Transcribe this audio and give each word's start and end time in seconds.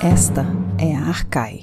Esta 0.00 0.46
é 0.78 0.94
a 0.94 1.08
Arcai. 1.08 1.58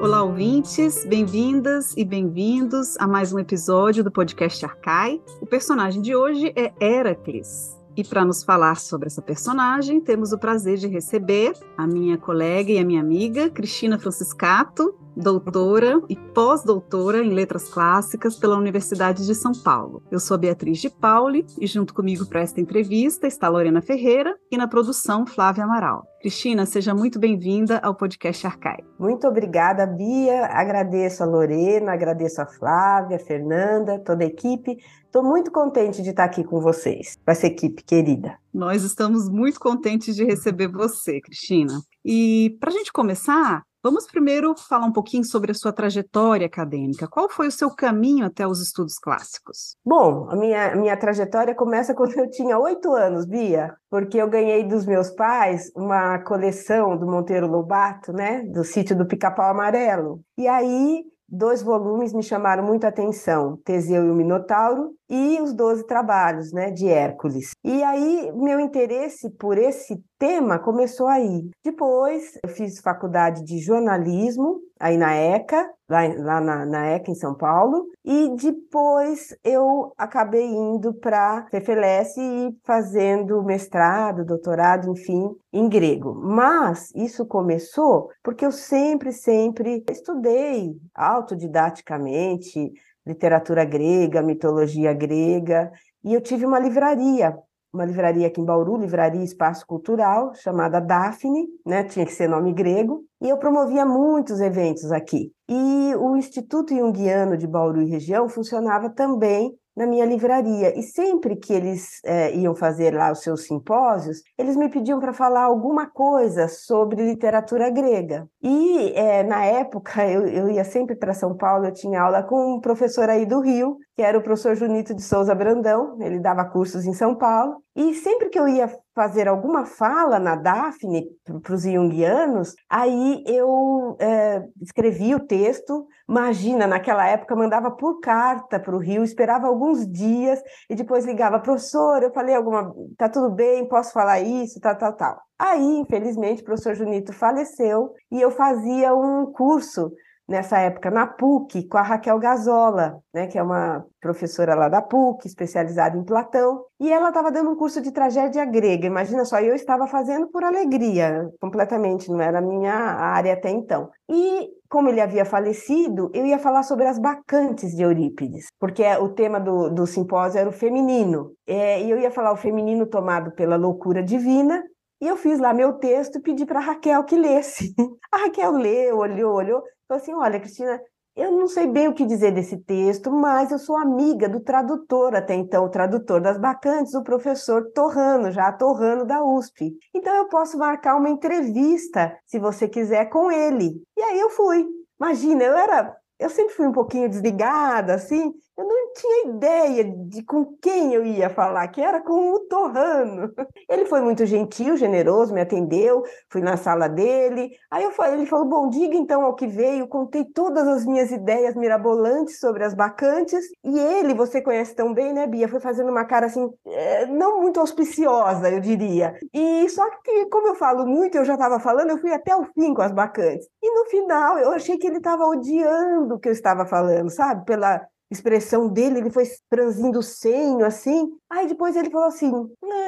Olá, 0.00 0.22
ouvintes, 0.22 1.04
bem-vindas 1.04 1.94
e 1.94 2.06
bem-vindos 2.06 2.96
a 2.98 3.06
mais 3.06 3.34
um 3.34 3.38
episódio 3.38 4.02
do 4.02 4.10
podcast 4.10 4.64
Arcai. 4.64 5.20
O 5.42 5.46
personagem 5.46 6.00
de 6.00 6.16
hoje 6.16 6.54
é 6.56 6.72
Heracles. 6.80 7.76
E 7.94 8.02
para 8.02 8.24
nos 8.24 8.42
falar 8.42 8.76
sobre 8.76 9.08
essa 9.08 9.20
personagem, 9.20 10.00
temos 10.00 10.32
o 10.32 10.38
prazer 10.38 10.78
de 10.78 10.86
receber 10.86 11.52
a 11.76 11.86
minha 11.86 12.16
colega 12.16 12.72
e 12.72 12.78
a 12.78 12.84
minha 12.84 13.02
amiga, 13.02 13.50
Cristina 13.50 13.98
Franciscato, 13.98 14.94
doutora 15.16 16.02
e 16.10 16.14
pós-doutora 16.14 17.24
em 17.24 17.30
letras 17.30 17.68
clássicas 17.70 18.36
pela 18.36 18.58
Universidade 18.58 19.24
de 19.24 19.34
São 19.34 19.52
Paulo. 19.52 20.02
Eu 20.10 20.20
sou 20.20 20.34
a 20.34 20.38
Beatriz 20.38 20.78
de 20.78 20.90
Pauli 20.90 21.46
e 21.58 21.66
junto 21.66 21.94
comigo 21.94 22.26
para 22.26 22.42
esta 22.42 22.60
entrevista 22.60 23.26
está 23.26 23.48
Lorena 23.48 23.80
Ferreira 23.80 24.36
e 24.52 24.58
na 24.58 24.68
produção 24.68 25.26
Flávia 25.26 25.64
Amaral. 25.64 26.06
Cristina, 26.20 26.66
seja 26.66 26.92
muito 26.92 27.18
bem-vinda 27.18 27.78
ao 27.78 27.94
podcast 27.94 28.46
Arcai. 28.46 28.78
Muito 28.98 29.26
obrigada, 29.26 29.86
Bia. 29.86 30.46
Agradeço 30.46 31.22
a 31.22 31.26
Lorena, 31.26 31.92
agradeço 31.92 32.42
a 32.42 32.46
Flávia, 32.46 33.16
a 33.16 33.20
Fernanda, 33.20 33.98
toda 34.00 34.24
a 34.24 34.26
equipe. 34.26 34.76
Estou 35.04 35.22
muito 35.22 35.50
contente 35.50 36.02
de 36.02 36.10
estar 36.10 36.24
aqui 36.24 36.44
com 36.44 36.60
vocês, 36.60 37.16
com 37.24 37.30
essa 37.30 37.46
equipe 37.46 37.82
querida. 37.82 38.36
Nós 38.52 38.82
estamos 38.82 39.30
muito 39.30 39.58
contentes 39.58 40.14
de 40.14 40.24
receber 40.24 40.68
você, 40.68 41.20
Cristina. 41.20 41.80
E 42.04 42.56
para 42.60 42.70
a 42.70 42.72
gente 42.72 42.92
começar, 42.92 43.62
Vamos 43.86 44.04
primeiro 44.04 44.52
falar 44.56 44.84
um 44.84 44.92
pouquinho 44.92 45.22
sobre 45.22 45.52
a 45.52 45.54
sua 45.54 45.72
trajetória 45.72 46.48
acadêmica. 46.48 47.06
Qual 47.06 47.28
foi 47.28 47.46
o 47.46 47.52
seu 47.52 47.70
caminho 47.70 48.26
até 48.26 48.44
os 48.44 48.60
estudos 48.60 48.98
clássicos? 48.98 49.76
Bom, 49.84 50.28
a 50.28 50.34
minha, 50.34 50.74
minha 50.74 50.96
trajetória 50.96 51.54
começa 51.54 51.94
quando 51.94 52.18
eu 52.18 52.28
tinha 52.28 52.58
oito 52.58 52.92
anos, 52.92 53.24
Bia, 53.24 53.76
porque 53.88 54.18
eu 54.18 54.28
ganhei 54.28 54.64
dos 54.64 54.84
meus 54.84 55.10
pais 55.10 55.70
uma 55.76 56.18
coleção 56.18 56.98
do 56.98 57.06
Monteiro 57.06 57.46
Lobato, 57.46 58.12
né, 58.12 58.42
do 58.52 58.64
sítio 58.64 58.98
do 58.98 59.06
Pica-Pau 59.06 59.52
Amarelo. 59.52 60.20
E 60.36 60.48
aí 60.48 61.04
dois 61.28 61.62
volumes 61.62 62.12
me 62.12 62.22
chamaram 62.22 62.64
muita 62.64 62.88
atenção, 62.88 63.56
Teseu 63.64 64.04
e 64.04 64.10
o 64.10 64.14
Minotauro 64.14 64.94
e 65.08 65.40
os 65.40 65.52
Doze 65.52 65.86
Trabalhos, 65.86 66.52
né, 66.52 66.70
de 66.70 66.88
Hércules. 66.88 67.50
E 67.64 67.82
aí 67.82 68.32
meu 68.34 68.58
interesse 68.58 69.30
por 69.30 69.58
esse 69.58 70.02
tema 70.18 70.58
começou 70.58 71.06
aí. 71.06 71.50
Depois 71.64 72.38
eu 72.42 72.48
fiz 72.50 72.80
faculdade 72.80 73.42
de 73.44 73.58
jornalismo 73.58 74.60
aí 74.78 74.96
na 74.96 75.14
ECA, 75.14 75.70
lá, 75.88 76.00
lá 76.18 76.40
na, 76.40 76.66
na, 76.66 76.86
ECA 76.88 77.10
em 77.10 77.14
São 77.14 77.34
Paulo, 77.34 77.86
e 78.04 78.34
depois 78.36 79.34
eu 79.42 79.92
acabei 79.96 80.46
indo 80.46 80.92
para 80.94 81.46
Fefelece 81.50 82.20
e 82.20 82.56
fazendo 82.64 83.42
mestrado, 83.42 84.24
doutorado, 84.24 84.90
enfim, 84.90 85.30
em 85.52 85.68
grego. 85.68 86.14
Mas 86.14 86.90
isso 86.94 87.26
começou 87.26 88.10
porque 88.22 88.44
eu 88.44 88.52
sempre, 88.52 89.12
sempre 89.12 89.84
estudei 89.90 90.76
autodidaticamente 90.94 92.72
literatura 93.06 93.64
grega, 93.64 94.20
mitologia 94.20 94.92
grega, 94.92 95.70
e 96.02 96.12
eu 96.12 96.20
tive 96.20 96.44
uma 96.44 96.58
livraria 96.58 97.36
uma 97.72 97.84
livraria 97.84 98.26
aqui 98.26 98.40
em 98.40 98.44
Bauru, 98.44 98.76
Livraria 98.76 99.22
Espaço 99.22 99.66
Cultural, 99.66 100.32
chamada 100.34 100.80
Daphne, 100.80 101.46
né? 101.64 101.84
tinha 101.84 102.06
que 102.06 102.12
ser 102.12 102.28
nome 102.28 102.52
grego, 102.52 103.04
e 103.20 103.28
eu 103.28 103.38
promovia 103.38 103.84
muitos 103.84 104.40
eventos 104.40 104.90
aqui. 104.92 105.32
E 105.48 105.94
o 105.96 106.16
Instituto 106.16 106.74
Jungiano 106.74 107.36
de 107.36 107.46
Bauru 107.46 107.82
e 107.82 107.90
região 107.90 108.28
funcionava 108.28 108.90
também 108.90 109.52
na 109.76 109.86
minha 109.86 110.06
livraria. 110.06 110.78
E 110.78 110.82
sempre 110.82 111.36
que 111.36 111.52
eles 111.52 112.00
é, 112.04 112.34
iam 112.34 112.54
fazer 112.54 112.94
lá 112.94 113.12
os 113.12 113.20
seus 113.20 113.44
simpósios, 113.44 114.22
eles 114.38 114.56
me 114.56 114.68
pediam 114.68 114.98
para 114.98 115.12
falar 115.12 115.42
alguma 115.42 115.86
coisa 115.86 116.48
sobre 116.48 117.04
literatura 117.04 117.68
grega. 117.68 118.28
E 118.42 118.92
é, 118.94 119.22
na 119.22 119.44
época, 119.44 120.04
eu, 120.08 120.26
eu 120.26 120.50
ia 120.50 120.64
sempre 120.64 120.96
para 120.96 121.12
São 121.12 121.36
Paulo, 121.36 121.66
eu 121.66 121.72
tinha 121.72 122.00
aula 122.00 122.22
com 122.22 122.56
um 122.56 122.60
professor 122.60 123.08
aí 123.10 123.26
do 123.26 123.40
Rio, 123.40 123.76
que 123.94 124.02
era 124.02 124.18
o 124.18 124.22
professor 124.22 124.54
Junito 124.54 124.94
de 124.94 125.02
Souza 125.02 125.34
Brandão, 125.34 125.96
ele 126.00 126.18
dava 126.18 126.44
cursos 126.44 126.86
em 126.86 126.92
São 126.92 127.14
Paulo. 127.14 127.65
E 127.76 127.94
sempre 127.94 128.30
que 128.30 128.38
eu 128.38 128.48
ia 128.48 128.74
fazer 128.94 129.28
alguma 129.28 129.66
fala 129.66 130.18
na 130.18 130.34
Daphne 130.34 131.06
para 131.42 131.54
os 131.54 131.62
junguianos, 131.62 132.54
aí 132.70 133.22
eu 133.26 133.94
é, 134.00 134.42
escrevia 134.62 135.18
o 135.18 135.26
texto. 135.26 135.86
Imagina, 136.08 136.66
naquela 136.66 137.06
época 137.06 137.36
mandava 137.36 137.70
por 137.70 138.00
carta 138.00 138.58
para 138.58 138.74
o 138.74 138.78
Rio, 138.78 139.04
esperava 139.04 139.46
alguns 139.46 139.86
dias 139.86 140.42
e 140.70 140.74
depois 140.74 141.04
ligava, 141.04 141.38
professor, 141.38 142.02
eu 142.02 142.10
falei 142.14 142.34
alguma, 142.34 142.74
tá 142.96 143.10
tudo 143.10 143.28
bem, 143.28 143.68
posso 143.68 143.92
falar 143.92 144.20
isso, 144.20 144.58
tal, 144.58 144.78
tal, 144.78 144.94
tal. 144.94 145.20
Aí, 145.38 145.78
infelizmente, 145.80 146.40
o 146.40 146.44
professor 146.46 146.74
Junito 146.74 147.12
faleceu 147.12 147.92
e 148.10 148.22
eu 148.22 148.30
fazia 148.30 148.94
um 148.94 149.26
curso 149.26 149.92
nessa 150.28 150.58
época 150.58 150.90
na 150.90 151.06
PUC 151.06 151.68
com 151.68 151.78
a 151.78 151.82
Raquel 151.82 152.18
Gazola, 152.18 152.98
né, 153.14 153.26
que 153.26 153.38
é 153.38 153.42
uma 153.42 153.84
professora 154.00 154.54
lá 154.54 154.68
da 154.68 154.82
PUC, 154.82 155.26
especializada 155.26 155.96
em 155.96 156.04
Platão, 156.04 156.64
e 156.80 156.92
ela 156.92 157.08
estava 157.08 157.30
dando 157.30 157.50
um 157.50 157.56
curso 157.56 157.80
de 157.80 157.92
tragédia 157.92 158.44
grega. 158.44 158.86
Imagina 158.86 159.24
só, 159.24 159.40
eu 159.40 159.54
estava 159.54 159.86
fazendo 159.86 160.28
por 160.28 160.44
alegria, 160.44 161.28
completamente, 161.40 162.10
não 162.10 162.20
era 162.20 162.38
a 162.38 162.42
minha 162.42 162.74
área 162.74 163.34
até 163.34 163.50
então. 163.50 163.88
E 164.10 164.48
como 164.68 164.88
ele 164.88 165.00
havia 165.00 165.24
falecido, 165.24 166.10
eu 166.12 166.26
ia 166.26 166.38
falar 166.38 166.62
sobre 166.62 166.86
as 166.86 166.98
bacantes 166.98 167.70
de 167.74 167.82
Eurípides, 167.82 168.46
porque 168.58 168.82
o 168.96 169.10
tema 169.10 169.38
do, 169.38 169.70
do 169.70 169.86
simpósio 169.86 170.40
era 170.40 170.48
o 170.48 170.52
feminino. 170.52 171.32
É, 171.46 171.80
e 171.82 171.90
eu 171.90 171.98
ia 171.98 172.10
falar 172.10 172.32
o 172.32 172.36
feminino 172.36 172.86
tomado 172.86 173.30
pela 173.32 173.56
loucura 173.56 174.02
divina 174.02 174.62
e 175.00 175.06
eu 175.06 175.16
fiz 175.16 175.38
lá 175.38 175.52
meu 175.52 175.74
texto 175.74 176.16
e 176.16 176.22
pedi 176.22 176.46
para 176.46 176.58
Raquel 176.58 177.04
que 177.04 177.16
lesse. 177.16 177.74
A 178.10 178.18
Raquel 178.18 178.52
leu, 178.52 178.98
olhou, 178.98 179.34
olhou, 179.34 179.62
falou 179.88 180.02
assim: 180.02 180.14
Olha, 180.14 180.40
Cristina, 180.40 180.80
eu 181.16 181.32
não 181.32 181.48
sei 181.48 181.66
bem 181.66 181.88
o 181.88 181.94
que 181.94 182.04
dizer 182.04 182.32
desse 182.32 182.58
texto, 182.58 183.10
mas 183.10 183.50
eu 183.50 183.58
sou 183.58 183.76
amiga 183.78 184.28
do 184.28 184.40
tradutor, 184.40 185.14
até 185.16 185.34
então, 185.34 185.64
o 185.64 185.70
tradutor 185.70 186.20
das 186.20 186.36
Bacantes, 186.36 186.92
o 186.94 187.02
professor 187.02 187.70
Torrano, 187.72 188.30
já 188.30 188.52
Torrano 188.52 189.06
da 189.06 189.24
USP. 189.24 189.72
Então 189.94 190.14
eu 190.14 190.28
posso 190.28 190.58
marcar 190.58 190.96
uma 190.96 191.08
entrevista, 191.08 192.14
se 192.26 192.38
você 192.38 192.68
quiser, 192.68 193.06
com 193.06 193.32
ele. 193.32 193.82
E 193.96 194.02
aí 194.02 194.20
eu 194.20 194.28
fui. 194.28 194.66
Imagina, 195.00 195.42
eu 195.44 195.56
era. 195.56 195.96
Eu 196.18 196.28
sempre 196.28 196.54
fui 196.54 196.66
um 196.66 196.72
pouquinho 196.72 197.08
desligada, 197.08 197.94
assim, 197.94 198.32
eu 198.56 198.64
não 198.64 198.92
tinha 198.94 199.28
ideia 199.28 199.84
de 199.84 200.22
com 200.22 200.56
quem 200.62 200.94
eu 200.94 201.04
ia 201.04 201.28
falar, 201.28 201.68
que 201.68 201.80
era 201.80 202.00
com 202.00 202.32
o 202.32 202.40
Torrano. 202.40 203.32
Ele 203.68 203.84
foi 203.84 204.00
muito 204.00 204.24
gentil, 204.24 204.76
generoso, 204.76 205.34
me 205.34 205.42
atendeu, 205.42 206.02
fui 206.30 206.40
na 206.40 206.56
sala 206.56 206.88
dele. 206.88 207.50
Aí 207.70 207.84
eu 207.84 207.90
falei, 207.90 208.14
ele 208.14 208.26
falou: 208.26 208.46
Bom, 208.46 208.68
diga 208.70 208.96
então 208.96 209.22
ao 209.22 209.34
que 209.34 209.46
veio. 209.46 209.86
Contei 209.88 210.24
todas 210.24 210.66
as 210.66 210.86
minhas 210.86 211.10
ideias 211.10 211.54
mirabolantes 211.54 212.40
sobre 212.40 212.64
as 212.64 212.74
bacantes. 212.74 213.44
E 213.62 213.78
ele, 213.78 214.14
você 214.14 214.40
conhece 214.40 214.74
tão 214.74 214.94
bem, 214.94 215.12
né, 215.12 215.26
Bia? 215.26 215.48
Foi 215.48 215.60
fazendo 215.60 215.90
uma 215.90 216.04
cara 216.04 216.26
assim, 216.26 216.48
é, 216.66 217.06
não 217.06 217.40
muito 217.42 217.60
auspiciosa, 217.60 218.50
eu 218.50 218.60
diria. 218.60 219.14
E 219.34 219.68
só 219.68 219.88
que, 220.02 220.26
como 220.26 220.48
eu 220.48 220.54
falo 220.54 220.86
muito, 220.86 221.16
eu 221.16 221.24
já 221.24 221.34
estava 221.34 221.60
falando, 221.60 221.90
eu 221.90 221.98
fui 221.98 222.12
até 222.12 222.34
o 222.34 222.44
fim 222.54 222.72
com 222.72 222.82
as 222.82 222.92
bacantes. 222.92 223.46
E 223.62 223.70
no 223.70 223.84
final, 223.90 224.38
eu 224.38 224.52
achei 224.52 224.78
que 224.78 224.86
ele 224.86 224.98
estava 224.98 225.24
odiando 225.24 226.14
o 226.14 226.18
que 226.18 226.28
eu 226.28 226.32
estava 226.32 226.64
falando, 226.64 227.10
sabe? 227.10 227.44
Pela 227.44 227.86
expressão 228.10 228.68
dele, 228.68 228.98
ele 228.98 229.10
foi 229.10 229.24
franzindo 229.48 229.98
o 229.98 230.02
senho 230.02 230.64
assim. 230.64 231.08
Aí 231.30 231.46
depois 231.48 231.76
ele 231.76 231.90
falou 231.90 232.08
assim: 232.08 232.30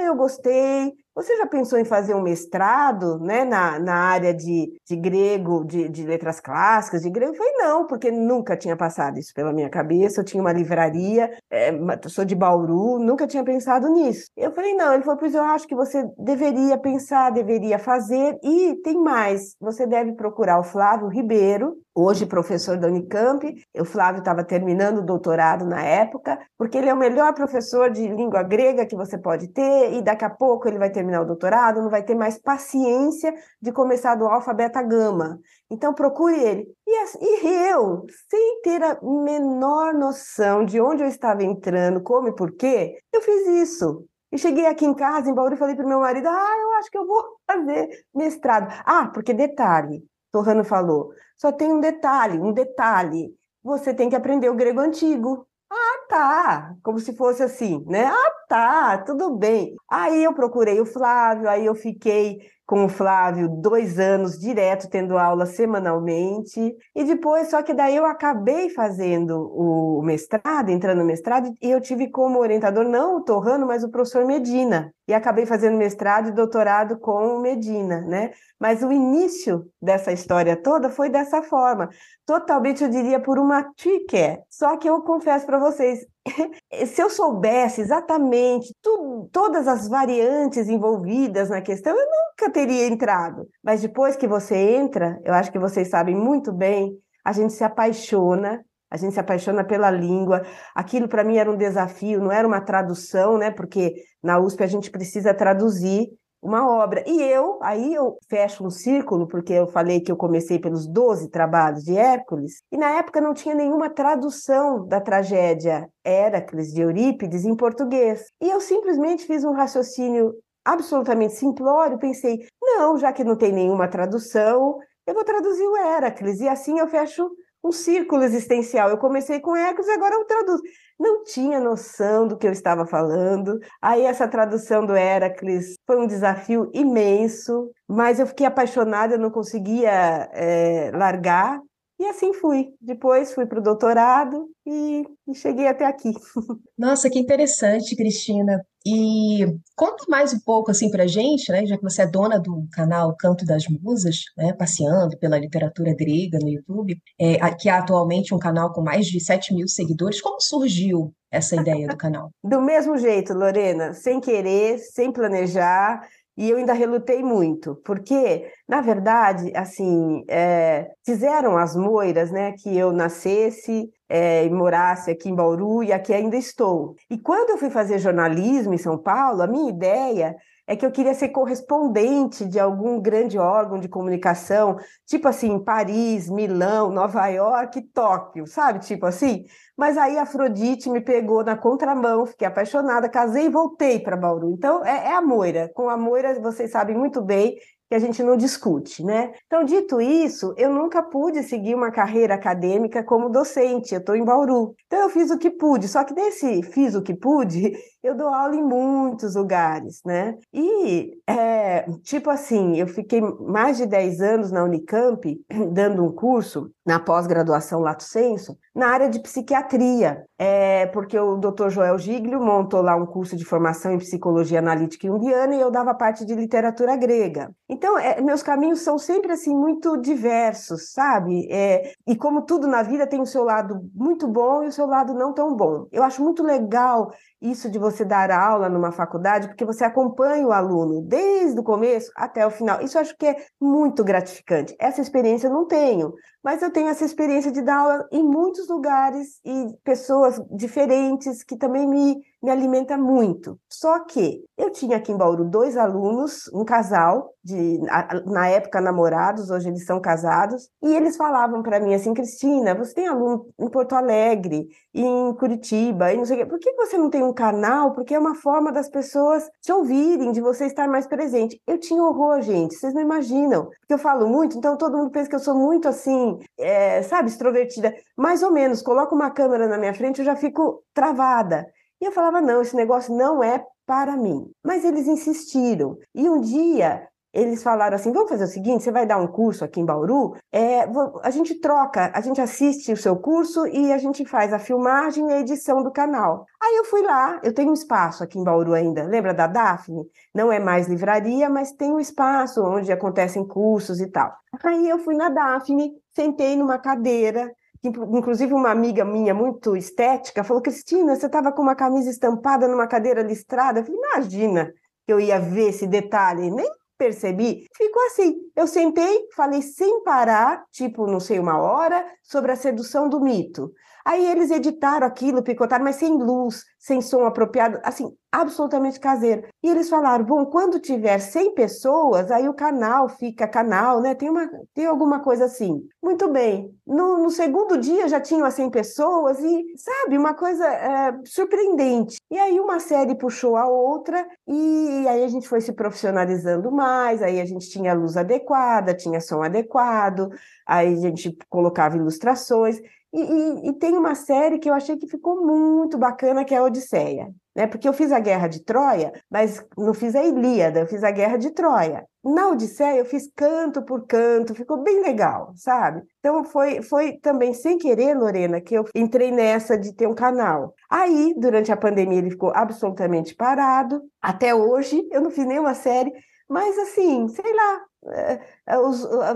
eu 0.06 0.14
gostei, 0.16 0.94
você 1.18 1.36
já 1.36 1.46
pensou 1.48 1.80
em 1.80 1.84
fazer 1.84 2.14
um 2.14 2.22
mestrado 2.22 3.18
né, 3.18 3.44
na, 3.44 3.76
na 3.80 3.94
área 3.96 4.32
de, 4.32 4.72
de 4.88 4.94
grego, 4.94 5.64
de, 5.64 5.88
de 5.88 6.06
letras 6.06 6.38
clássicas, 6.38 7.02
de 7.02 7.10
grego? 7.10 7.32
Eu 7.32 7.36
falei, 7.36 7.52
não, 7.54 7.86
porque 7.88 8.08
nunca 8.08 8.56
tinha 8.56 8.76
passado 8.76 9.18
isso 9.18 9.34
pela 9.34 9.52
minha 9.52 9.68
cabeça. 9.68 10.20
Eu 10.20 10.24
tinha 10.24 10.40
uma 10.40 10.52
livraria, 10.52 11.28
é, 11.50 11.72
sou 12.06 12.24
de 12.24 12.36
Bauru, 12.36 13.00
nunca 13.00 13.26
tinha 13.26 13.42
pensado 13.42 13.88
nisso. 13.88 14.30
Eu 14.36 14.52
falei, 14.52 14.74
não. 14.74 14.94
Ele 14.94 15.02
falou, 15.02 15.18
pois 15.18 15.34
eu 15.34 15.42
acho 15.42 15.66
que 15.66 15.74
você 15.74 16.08
deveria 16.16 16.78
pensar, 16.78 17.32
deveria 17.32 17.80
fazer. 17.80 18.38
E 18.40 18.76
tem 18.84 18.94
mais, 19.02 19.56
você 19.60 19.88
deve 19.88 20.12
procurar 20.12 20.60
o 20.60 20.64
Flávio 20.64 21.08
Ribeiro, 21.08 21.78
hoje 21.92 22.26
professor 22.26 22.78
da 22.78 22.86
Unicamp. 22.86 23.44
O 23.76 23.84
Flávio 23.84 24.20
estava 24.20 24.44
terminando 24.44 24.98
o 24.98 25.04
doutorado 25.04 25.66
na 25.66 25.82
época, 25.82 26.38
porque 26.56 26.78
ele 26.78 26.88
é 26.88 26.94
o 26.94 26.96
melhor 26.96 27.34
professor 27.34 27.90
de 27.90 28.06
língua 28.06 28.27
grega 28.28 28.86
que 28.86 28.96
você 28.96 29.18
pode 29.18 29.48
ter, 29.48 29.94
e 29.94 30.02
daqui 30.02 30.24
a 30.24 30.30
pouco 30.30 30.68
ele 30.68 30.78
vai 30.78 30.90
terminar 30.90 31.22
o 31.22 31.26
doutorado, 31.26 31.82
não 31.82 31.90
vai 31.90 32.02
ter 32.02 32.14
mais 32.14 32.38
paciência 32.38 33.34
de 33.60 33.72
começar 33.72 34.14
do 34.14 34.26
alfa, 34.26 34.52
beta, 34.52 34.82
gama. 34.82 35.38
Então, 35.70 35.94
procure 35.94 36.38
ele. 36.38 36.68
E, 36.86 36.92
e 37.20 37.70
eu, 37.70 38.06
sem 38.30 38.60
ter 38.62 38.82
a 38.82 38.98
menor 39.02 39.94
noção 39.94 40.64
de 40.64 40.80
onde 40.80 41.02
eu 41.02 41.08
estava 41.08 41.42
entrando, 41.42 42.02
como 42.02 42.28
e 42.28 42.34
por 42.34 42.52
quê, 42.52 42.98
eu 43.12 43.20
fiz 43.22 43.46
isso. 43.46 44.04
E 44.30 44.38
cheguei 44.38 44.66
aqui 44.66 44.84
em 44.84 44.94
casa, 44.94 45.30
em 45.30 45.34
Bauru, 45.34 45.54
e 45.54 45.58
falei 45.58 45.74
para 45.74 45.86
meu 45.86 46.00
marido: 46.00 46.28
ah, 46.28 46.56
eu 46.60 46.72
acho 46.74 46.90
que 46.90 46.98
eu 46.98 47.06
vou 47.06 47.24
fazer 47.50 48.04
mestrado. 48.14 48.68
Ah, 48.84 49.10
porque 49.12 49.32
detalhe, 49.32 50.04
Torrano 50.30 50.64
falou, 50.64 51.10
só 51.36 51.50
tem 51.50 51.72
um 51.72 51.80
detalhe, 51.80 52.38
um 52.38 52.52
detalhe. 52.52 53.34
Você 53.62 53.94
tem 53.94 54.08
que 54.08 54.16
aprender 54.16 54.48
o 54.50 54.54
grego 54.54 54.80
antigo. 54.80 55.47
Ah, 55.70 56.06
tá. 56.08 56.74
Como 56.82 56.98
se 56.98 57.14
fosse 57.16 57.42
assim, 57.42 57.84
né? 57.86 58.04
Ah, 58.06 58.30
tá, 58.48 58.98
tudo 59.04 59.36
bem. 59.36 59.74
Aí 59.90 60.24
eu 60.24 60.34
procurei 60.34 60.80
o 60.80 60.86
Flávio, 60.86 61.48
aí 61.48 61.66
eu 61.66 61.74
fiquei 61.74 62.38
com 62.66 62.84
o 62.84 62.88
Flávio 62.88 63.48
dois 63.48 63.98
anos 63.98 64.38
direto, 64.38 64.88
tendo 64.90 65.16
aula 65.18 65.46
semanalmente. 65.46 66.74
E 66.94 67.04
depois, 67.04 67.50
só 67.50 67.62
que 67.62 67.74
daí 67.74 67.96
eu 67.96 68.04
acabei 68.06 68.70
fazendo 68.70 69.32
o 69.54 70.02
mestrado, 70.02 70.70
entrando 70.70 70.98
no 70.98 71.04
mestrado, 71.04 71.50
e 71.62 71.70
eu 71.70 71.80
tive 71.80 72.10
como 72.10 72.38
orientador 72.38 72.84
não 72.84 73.16
o 73.16 73.24
Torrano, 73.24 73.66
mas 73.66 73.84
o 73.84 73.90
professor 73.90 74.24
Medina. 74.26 74.92
E 75.08 75.14
acabei 75.14 75.46
fazendo 75.46 75.78
mestrado 75.78 76.28
e 76.28 76.32
doutorado 76.32 76.98
com 76.98 77.40
Medina, 77.40 78.02
né? 78.02 78.30
Mas 78.60 78.82
o 78.82 78.92
início 78.92 79.64
dessa 79.80 80.12
história 80.12 80.54
toda 80.54 80.90
foi 80.90 81.08
dessa 81.08 81.42
forma. 81.42 81.88
Totalmente, 82.26 82.84
eu 82.84 82.90
diria, 82.90 83.18
por 83.18 83.38
uma 83.38 83.72
tique. 83.74 84.38
Só 84.50 84.76
que 84.76 84.86
eu 84.86 85.00
confesso 85.00 85.46
para 85.46 85.58
vocês, 85.58 86.00
se 86.86 87.00
eu 87.00 87.08
soubesse 87.08 87.80
exatamente 87.80 88.74
tu, 88.82 89.30
todas 89.32 89.66
as 89.66 89.88
variantes 89.88 90.68
envolvidas 90.68 91.48
na 91.48 91.62
questão, 91.62 91.96
eu 91.96 92.06
nunca 92.06 92.52
teria 92.52 92.86
entrado. 92.86 93.48
Mas 93.64 93.80
depois 93.80 94.14
que 94.14 94.28
você 94.28 94.56
entra, 94.56 95.18
eu 95.24 95.32
acho 95.32 95.50
que 95.50 95.58
vocês 95.58 95.88
sabem 95.88 96.14
muito 96.14 96.52
bem, 96.52 96.92
a 97.24 97.32
gente 97.32 97.54
se 97.54 97.64
apaixona, 97.64 98.62
a 98.90 98.96
gente 98.96 99.14
se 99.14 99.20
apaixona 99.20 99.64
pela 99.64 99.90
língua. 99.90 100.42
Aquilo 100.74 101.08
para 101.08 101.24
mim 101.24 101.36
era 101.36 101.50
um 101.50 101.56
desafio, 101.56 102.20
não 102.20 102.32
era 102.32 102.46
uma 102.46 102.60
tradução, 102.60 103.38
né? 103.38 103.50
Porque 103.50 103.94
na 104.22 104.38
USP 104.38 104.62
a 104.62 104.66
gente 104.66 104.90
precisa 104.90 105.34
traduzir 105.34 106.08
uma 106.42 106.68
obra. 106.68 107.02
E 107.06 107.20
eu, 107.22 107.58
aí 107.62 107.94
eu 107.94 108.16
fecho 108.28 108.64
um 108.64 108.70
círculo, 108.70 109.26
porque 109.26 109.52
eu 109.52 109.66
falei 109.66 110.00
que 110.00 110.10
eu 110.10 110.16
comecei 110.16 110.58
pelos 110.58 110.86
12 110.86 111.30
trabalhos 111.30 111.82
de 111.82 111.96
Hércules, 111.96 112.62
e 112.70 112.76
na 112.76 112.90
época 112.90 113.20
não 113.20 113.34
tinha 113.34 113.54
nenhuma 113.54 113.90
tradução 113.90 114.86
da 114.86 115.00
tragédia 115.00 115.88
Héracles 116.04 116.72
de 116.72 116.80
Eurípides 116.80 117.44
em 117.44 117.56
português. 117.56 118.24
E 118.40 118.48
eu 118.48 118.60
simplesmente 118.60 119.26
fiz 119.26 119.44
um 119.44 119.52
raciocínio 119.52 120.32
absolutamente 120.64 121.34
simplório, 121.34 121.98
pensei, 121.98 122.46
não, 122.60 122.96
já 122.98 123.12
que 123.12 123.24
não 123.24 123.36
tem 123.36 123.52
nenhuma 123.52 123.88
tradução, 123.88 124.76
eu 125.06 125.14
vou 125.14 125.24
traduzir 125.24 125.66
o 125.66 125.76
Héracles, 125.76 126.40
e 126.40 126.48
assim 126.48 126.78
eu 126.78 126.86
fecho 126.86 127.28
um 127.62 127.72
círculo 127.72 128.22
existencial. 128.22 128.88
Eu 128.90 128.98
comecei 128.98 129.40
com 129.40 129.56
Hércules, 129.56 129.88
agora 129.88 130.14
eu 130.14 130.24
traduzo 130.24 130.62
não 130.98 131.22
tinha 131.22 131.60
noção 131.60 132.26
do 132.26 132.36
que 132.36 132.46
eu 132.46 132.50
estava 132.50 132.84
falando. 132.84 133.58
Aí 133.80 134.02
essa 134.02 134.26
tradução 134.26 134.84
do 134.84 134.96
Heracles 134.96 135.76
foi 135.86 135.96
um 135.98 136.06
desafio 136.06 136.70
imenso, 136.74 137.70
mas 137.86 138.18
eu 138.18 138.26
fiquei 138.26 138.46
apaixonada, 138.46 139.14
eu 139.14 139.18
não 139.18 139.30
conseguia 139.30 140.28
é, 140.32 140.90
largar. 140.92 141.60
E 141.98 142.06
assim 142.06 142.32
fui. 142.32 142.68
Depois 142.80 143.34
fui 143.34 143.44
para 143.44 143.58
o 143.58 143.62
doutorado 143.62 144.48
e, 144.64 145.04
e, 145.26 145.34
cheguei 145.34 145.66
até 145.66 145.84
aqui. 145.84 146.12
Nossa, 146.78 147.10
que 147.10 147.18
interessante, 147.18 147.96
Cristina. 147.96 148.64
E 148.86 149.44
conta 149.74 150.04
mais 150.08 150.32
um 150.32 150.38
pouco 150.38 150.70
assim 150.70 150.90
para 150.90 151.02
a 151.02 151.06
gente, 151.08 151.50
né? 151.50 151.66
Já 151.66 151.76
que 151.76 151.82
você 151.82 152.02
é 152.02 152.06
dona 152.06 152.38
do 152.38 152.64
canal 152.72 153.16
Canto 153.18 153.44
das 153.44 153.64
Musas, 153.68 154.18
né? 154.36 154.52
Passeando 154.52 155.18
pela 155.18 155.38
literatura 155.38 155.92
grega 155.92 156.38
no 156.40 156.48
YouTube, 156.48 156.96
é, 157.20 157.36
que 157.56 157.68
é 157.68 157.72
atualmente 157.72 158.32
um 158.32 158.38
canal 158.38 158.72
com 158.72 158.80
mais 158.80 159.06
de 159.06 159.18
7 159.18 159.52
mil 159.52 159.66
seguidores. 159.66 160.20
Como 160.20 160.40
surgiu 160.40 161.12
essa 161.32 161.56
ideia 161.56 161.88
do 161.88 161.96
canal? 161.96 162.30
Do 162.44 162.62
mesmo 162.62 162.96
jeito, 162.96 163.34
Lorena, 163.34 163.92
sem 163.92 164.20
querer, 164.20 164.78
sem 164.78 165.12
planejar 165.12 166.08
e 166.38 166.48
eu 166.48 166.56
ainda 166.56 166.72
relutei 166.72 167.20
muito, 167.20 167.74
porque, 167.84 168.48
na 168.68 168.80
verdade, 168.80 169.50
assim, 169.56 170.22
é, 170.28 170.88
fizeram 171.04 171.58
as 171.58 171.74
moiras, 171.74 172.30
né, 172.30 172.52
que 172.52 172.78
eu 172.78 172.92
nascesse 172.92 173.90
é, 174.08 174.44
e 174.44 174.50
morasse 174.50 175.10
aqui 175.10 175.28
em 175.28 175.34
Bauru 175.34 175.82
e 175.82 175.92
aqui 175.92 176.14
ainda 176.14 176.36
estou. 176.36 176.94
E 177.10 177.18
quando 177.18 177.50
eu 177.50 177.58
fui 177.58 177.70
fazer 177.70 177.98
jornalismo 177.98 178.72
em 178.72 178.78
São 178.78 178.96
Paulo, 178.96 179.42
a 179.42 179.48
minha 179.48 179.68
ideia 179.68 180.36
é 180.68 180.76
que 180.76 180.84
eu 180.84 180.92
queria 180.92 181.14
ser 181.14 181.30
correspondente 181.30 182.44
de 182.44 182.60
algum 182.60 183.00
grande 183.00 183.38
órgão 183.38 183.80
de 183.80 183.88
comunicação, 183.88 184.76
tipo 185.06 185.26
assim, 185.26 185.58
Paris, 185.58 186.28
Milão, 186.28 186.90
Nova 186.90 187.26
York, 187.26 187.80
Tóquio, 187.94 188.46
sabe? 188.46 188.80
Tipo 188.80 189.06
assim. 189.06 189.46
Mas 189.74 189.96
aí 189.96 190.18
Afrodite 190.18 190.90
me 190.90 191.00
pegou 191.00 191.42
na 191.42 191.56
contramão, 191.56 192.26
fiquei 192.26 192.46
apaixonada, 192.46 193.08
casei 193.08 193.46
e 193.46 193.48
voltei 193.48 193.98
para 193.98 194.16
Bauru. 194.16 194.50
Então 194.50 194.84
é, 194.84 195.06
é 195.06 195.14
a 195.14 195.22
Moira. 195.22 195.70
Com 195.74 195.88
a 195.88 195.96
Moira, 195.96 196.38
vocês 196.38 196.70
sabem 196.70 196.96
muito 196.96 197.22
bem, 197.22 197.56
que 197.88 197.94
a 197.94 197.98
gente 197.98 198.22
não 198.22 198.36
discute, 198.36 199.02
né? 199.02 199.32
Então, 199.46 199.64
dito 199.64 199.98
isso, 199.98 200.54
eu 200.58 200.70
nunca 200.70 201.02
pude 201.02 201.42
seguir 201.42 201.74
uma 201.74 201.90
carreira 201.90 202.34
acadêmica 202.34 203.02
como 203.02 203.30
docente, 203.30 203.94
eu 203.94 204.00
estou 204.00 204.14
em 204.14 204.24
Bauru. 204.24 204.74
Então, 204.86 205.00
eu 205.00 205.08
fiz 205.08 205.30
o 205.30 205.38
que 205.38 205.50
pude, 205.50 205.88
só 205.88 206.04
que 206.04 206.12
desse 206.12 206.62
fiz 206.64 206.94
o 206.94 207.02
que 207.02 207.14
pude, 207.14 207.72
eu 208.02 208.14
dou 208.14 208.28
aula 208.28 208.54
em 208.54 208.62
muitos 208.62 209.34
lugares, 209.34 210.00
né? 210.04 210.36
E, 210.52 211.20
é, 211.26 211.82
tipo 212.02 212.30
assim, 212.30 212.76
eu 212.76 212.86
fiquei 212.86 213.20
mais 213.20 213.76
de 213.76 213.86
10 213.86 214.20
anos 214.20 214.52
na 214.52 214.64
Unicamp, 214.64 215.38
dando 215.72 216.04
um 216.04 216.12
curso 216.12 216.70
na 216.86 216.98
pós-graduação 216.98 217.80
Lato 217.80 218.02
Senso, 218.02 218.56
na 218.74 218.88
área 218.88 219.10
de 219.10 219.20
psiquiatria, 219.20 220.24
é, 220.38 220.86
porque 220.86 221.18
o 221.18 221.36
Dr. 221.36 221.68
Joel 221.68 221.98
Giglio 221.98 222.40
montou 222.40 222.80
lá 222.80 222.96
um 222.96 223.04
curso 223.04 223.36
de 223.36 223.44
formação 223.44 223.92
em 223.92 223.98
psicologia 223.98 224.60
analítica 224.60 225.06
junguiana 225.06 225.54
e 225.54 225.60
eu 225.60 225.70
dava 225.70 225.92
parte 225.92 226.24
de 226.24 226.34
literatura 226.34 226.96
grega. 226.96 227.50
Então, 227.68 227.98
é, 227.98 228.20
meus 228.22 228.42
caminhos 228.42 228.80
são 228.80 228.96
sempre 228.96 229.32
assim 229.32 229.54
muito 229.54 229.96
diversos, 229.98 230.92
sabe? 230.92 231.46
É, 231.50 231.92
e 232.06 232.16
como 232.16 232.42
tudo 232.42 232.66
na 232.66 232.82
vida 232.82 233.06
tem 233.06 233.20
o 233.20 233.26
seu 233.26 233.44
lado 233.44 233.80
muito 233.94 234.26
bom 234.26 234.62
e 234.62 234.68
o 234.68 234.72
seu 234.72 234.86
lado 234.86 235.12
não 235.12 235.34
tão 235.34 235.54
bom. 235.54 235.86
Eu 235.92 236.02
acho 236.02 236.22
muito 236.22 236.42
legal 236.42 237.12
isso 237.40 237.70
de 237.70 237.78
você 237.78 237.87
dar 238.04 238.30
aula 238.30 238.68
numa 238.68 238.92
faculdade, 238.92 239.48
porque 239.48 239.64
você 239.64 239.84
acompanha 239.84 240.46
o 240.46 240.52
aluno 240.52 241.02
desde 241.02 241.58
o 241.58 241.62
começo 241.62 242.10
até 242.14 242.46
o 242.46 242.50
final. 242.50 242.80
Isso 242.80 242.96
eu 242.96 243.02
acho 243.02 243.16
que 243.16 243.26
é 243.26 243.36
muito 243.60 244.04
gratificante. 244.04 244.76
Essa 244.78 245.00
experiência 245.00 245.48
eu 245.48 245.52
não 245.52 245.66
tenho, 245.66 246.12
mas 246.42 246.62
eu 246.62 246.70
tenho 246.70 246.88
essa 246.88 247.04
experiência 247.04 247.50
de 247.50 247.62
dar 247.62 247.78
aula 247.78 248.08
em 248.12 248.22
muitos 248.22 248.68
lugares 248.68 249.40
e 249.44 249.74
pessoas 249.84 250.40
diferentes 250.50 251.42
que 251.42 251.56
também 251.56 251.86
me 251.86 252.20
me 252.42 252.50
alimenta 252.50 252.96
muito. 252.96 253.58
Só 253.68 254.00
que 254.00 254.44
eu 254.56 254.70
tinha 254.70 254.96
aqui 254.96 255.12
em 255.12 255.16
Bauru 255.16 255.44
dois 255.44 255.76
alunos, 255.76 256.48
um 256.54 256.64
casal, 256.64 257.32
de 257.42 257.78
na 258.26 258.48
época 258.48 258.80
namorados, 258.80 259.50
hoje 259.50 259.68
eles 259.68 259.84
são 259.84 260.00
casados, 260.00 260.68
e 260.82 260.94
eles 260.94 261.16
falavam 261.16 261.62
para 261.62 261.80
mim 261.80 261.94
assim, 261.94 262.14
Cristina, 262.14 262.74
você 262.74 262.94
tem 262.94 263.08
aluno 263.08 263.46
em 263.58 263.68
Porto 263.68 263.94
Alegre, 263.94 264.68
em 264.94 265.34
Curitiba, 265.34 266.12
e 266.12 266.16
não 266.16 266.24
sei 266.24 266.36
o 266.36 266.40
quê, 266.40 266.46
por 266.46 266.58
que 266.58 266.72
você 266.74 266.98
não 266.98 267.10
tem 267.10 267.22
um 267.22 267.32
canal? 267.32 267.92
Porque 267.92 268.14
é 268.14 268.18
uma 268.18 268.34
forma 268.34 268.70
das 268.70 268.88
pessoas 268.88 269.48
te 269.62 269.72
ouvirem, 269.72 270.32
de 270.32 270.40
você 270.40 270.66
estar 270.66 270.88
mais 270.88 271.06
presente. 271.06 271.60
Eu 271.66 271.78
tinha 271.78 272.02
horror, 272.02 272.40
gente, 272.42 272.74
vocês 272.74 272.94
não 272.94 273.00
imaginam, 273.00 273.64
porque 273.80 273.94
eu 273.94 273.98
falo 273.98 274.28
muito, 274.28 274.56
então 274.56 274.76
todo 274.76 274.96
mundo 274.96 275.10
pensa 275.10 275.28
que 275.28 275.36
eu 275.36 275.40
sou 275.40 275.54
muito 275.54 275.88
assim, 275.88 276.27
é, 276.58 277.02
sabe, 277.02 277.28
extrovertida, 277.28 277.94
mais 278.16 278.42
ou 278.42 278.50
menos, 278.50 278.82
coloca 278.82 279.14
uma 279.14 279.30
câmera 279.30 279.68
na 279.68 279.78
minha 279.78 279.94
frente, 279.94 280.18
eu 280.18 280.24
já 280.24 280.36
fico 280.36 280.82
travada. 280.92 281.66
E 282.00 282.04
eu 282.04 282.12
falava: 282.12 282.40
não, 282.40 282.60
esse 282.60 282.76
negócio 282.76 283.14
não 283.14 283.42
é 283.42 283.64
para 283.86 284.16
mim. 284.16 284.50
Mas 284.64 284.84
eles 284.84 285.06
insistiram. 285.06 285.96
E 286.14 286.28
um 286.28 286.40
dia 286.40 287.08
eles 287.32 287.62
falaram 287.62 287.96
assim: 287.96 288.12
vamos 288.12 288.30
fazer 288.30 288.44
o 288.44 288.48
seguinte: 288.48 288.84
você 288.84 288.90
vai 288.90 289.06
dar 289.06 289.18
um 289.18 289.26
curso 289.26 289.64
aqui 289.64 289.80
em 289.80 289.84
Bauru, 289.84 290.34
é, 290.52 290.80
a 291.22 291.30
gente 291.30 291.54
troca, 291.56 292.10
a 292.14 292.20
gente 292.20 292.40
assiste 292.40 292.92
o 292.92 292.96
seu 292.96 293.16
curso 293.16 293.66
e 293.66 293.92
a 293.92 293.98
gente 293.98 294.24
faz 294.24 294.52
a 294.52 294.58
filmagem 294.58 295.28
e 295.28 295.32
a 295.32 295.40
edição 295.40 295.82
do 295.82 295.92
canal. 295.92 296.46
Aí 296.60 296.76
eu 296.76 296.84
fui 296.84 297.02
lá, 297.02 297.40
eu 297.42 297.52
tenho 297.52 297.70
um 297.70 297.74
espaço 297.74 298.24
aqui 298.24 298.38
em 298.38 298.44
Bauru 298.44 298.72
ainda, 298.72 299.04
lembra 299.04 299.34
da 299.34 299.46
Daphne? 299.46 300.04
Não 300.34 300.50
é 300.50 300.58
mais 300.58 300.88
livraria, 300.88 301.48
mas 301.48 301.72
tem 301.72 301.92
um 301.92 302.00
espaço 302.00 302.62
onde 302.62 302.90
acontecem 302.90 303.46
cursos 303.46 304.00
e 304.00 304.06
tal. 304.06 304.32
Aí 304.64 304.88
eu 304.88 304.98
fui 304.98 305.14
na 305.14 305.28
Daphne, 305.28 305.92
sentei 306.14 306.56
numa 306.56 306.78
cadeira, 306.78 307.52
inclusive 307.84 308.52
uma 308.52 308.70
amiga 308.70 309.04
minha 309.04 309.34
muito 309.34 309.76
estética 309.76 310.42
falou: 310.42 310.62
Cristina, 310.62 311.14
você 311.14 311.26
estava 311.26 311.52
com 311.52 311.62
uma 311.62 311.74
camisa 311.74 312.10
estampada 312.10 312.66
numa 312.66 312.86
cadeira 312.86 313.22
listrada. 313.22 313.80
Eu 313.80 313.84
falei: 313.84 314.00
imagina 314.00 314.72
que 315.06 315.12
eu 315.12 315.20
ia 315.20 315.38
ver 315.38 315.68
esse 315.70 315.86
detalhe, 315.86 316.50
nem 316.50 316.68
percebi. 316.98 317.66
Ficou 317.74 318.04
assim. 318.06 318.36
Eu 318.54 318.66
sentei, 318.66 319.28
falei 319.34 319.62
sem 319.62 320.02
parar, 320.02 320.64
tipo, 320.72 321.06
não 321.06 321.20
sei, 321.20 321.38
uma 321.38 321.58
hora, 321.58 322.04
sobre 322.22 322.52
a 322.52 322.56
sedução 322.56 323.08
do 323.08 323.20
mito. 323.20 323.72
Aí 324.04 324.26
eles 324.26 324.50
editaram 324.50 325.06
aquilo, 325.06 325.42
picotaram, 325.42 325.84
mas 325.84 325.96
sem 325.96 326.12
luz, 326.16 326.64
sem 326.78 327.00
som 327.00 327.24
apropriado, 327.24 327.78
assim, 327.82 328.10
absolutamente 328.30 329.00
caseiro. 329.00 329.42
E 329.62 329.68
eles 329.68 329.88
falaram: 329.88 330.24
bom, 330.24 330.46
quando 330.46 330.78
tiver 330.78 331.18
100 331.18 331.54
pessoas, 331.54 332.30
aí 332.30 332.48
o 332.48 332.54
canal 332.54 333.08
fica 333.08 333.48
canal, 333.48 334.00
né? 334.00 334.14
Tem, 334.14 334.30
uma, 334.30 334.48
tem 334.74 334.86
alguma 334.86 335.20
coisa 335.20 335.46
assim. 335.46 335.82
Muito 336.02 336.30
bem. 336.30 336.70
No, 336.86 337.18
no 337.18 337.30
segundo 337.30 337.76
dia 337.78 338.08
já 338.08 338.20
tinham 338.20 338.46
as 338.46 338.54
100 338.54 338.70
pessoas 338.70 339.38
e, 339.40 339.64
sabe, 339.76 340.16
uma 340.16 340.34
coisa 340.34 340.66
é, 340.66 341.18
surpreendente. 341.24 342.18
E 342.30 342.38
aí 342.38 342.60
uma 342.60 342.80
série 342.80 343.14
puxou 343.14 343.56
a 343.56 343.66
outra 343.66 344.26
e 344.46 345.06
aí 345.08 345.24
a 345.24 345.28
gente 345.28 345.48
foi 345.48 345.60
se 345.60 345.72
profissionalizando 345.72 346.70
mais, 346.70 347.22
aí 347.22 347.40
a 347.40 347.44
gente 347.44 347.68
tinha 347.68 347.94
luz 347.94 348.16
adequada, 348.16 348.94
tinha 348.94 349.20
som 349.20 349.42
adequado, 349.42 350.30
aí 350.66 350.92
a 350.94 350.96
gente 350.96 351.36
colocava 351.48 351.96
ilustrações. 351.96 352.80
E, 353.12 353.20
e, 353.20 353.68
e, 353.68 353.72
tem 353.74 353.96
uma 353.96 354.14
série 354.14 354.58
que 354.58 354.68
eu 354.68 354.74
achei 354.74 354.96
que 354.96 355.06
ficou 355.06 355.44
muito 355.44 355.96
bacana, 355.96 356.44
que 356.44 356.54
é 356.54 356.58
a 356.58 356.62
Odisseia. 356.62 357.32
Né? 357.56 357.66
Porque 357.66 357.88
eu 357.88 357.92
fiz 357.92 358.12
a 358.12 358.20
Guerra 358.20 358.48
de 358.48 358.62
Troia, 358.62 359.12
mas 359.30 359.64
não 359.76 359.94
fiz 359.94 360.14
a 360.14 360.22
Ilíada, 360.22 360.80
eu 360.80 360.86
fiz 360.86 361.02
a 361.02 361.10
Guerra 361.10 361.38
de 361.38 361.50
Troia. 361.50 362.06
Na 362.22 362.48
Odisseia 362.50 362.98
eu 362.98 363.06
fiz 363.06 363.30
canto 363.34 363.82
por 363.82 364.06
canto, 364.06 364.54
ficou 364.54 364.82
bem 364.82 365.00
legal, 365.02 365.52
sabe? 365.56 366.02
Então 366.18 366.44
foi, 366.44 366.82
foi 366.82 367.14
também 367.14 367.54
sem 367.54 367.78
querer, 367.78 368.14
Lorena, 368.14 368.60
que 368.60 368.74
eu 368.74 368.84
entrei 368.94 369.32
nessa 369.32 369.78
de 369.78 369.94
ter 369.94 370.06
um 370.06 370.14
canal. 370.14 370.74
Aí, 370.90 371.34
durante 371.38 371.72
a 371.72 371.76
pandemia, 371.76 372.18
ele 372.18 372.30
ficou 372.30 372.52
absolutamente 372.54 373.34
parado. 373.34 374.02
Até 374.20 374.54
hoje 374.54 375.08
eu 375.10 375.22
não 375.22 375.30
fiz 375.30 375.46
nenhuma 375.46 375.74
série, 375.74 376.12
mas 376.48 376.78
assim, 376.78 377.26
sei 377.28 377.54
lá, 377.54 377.80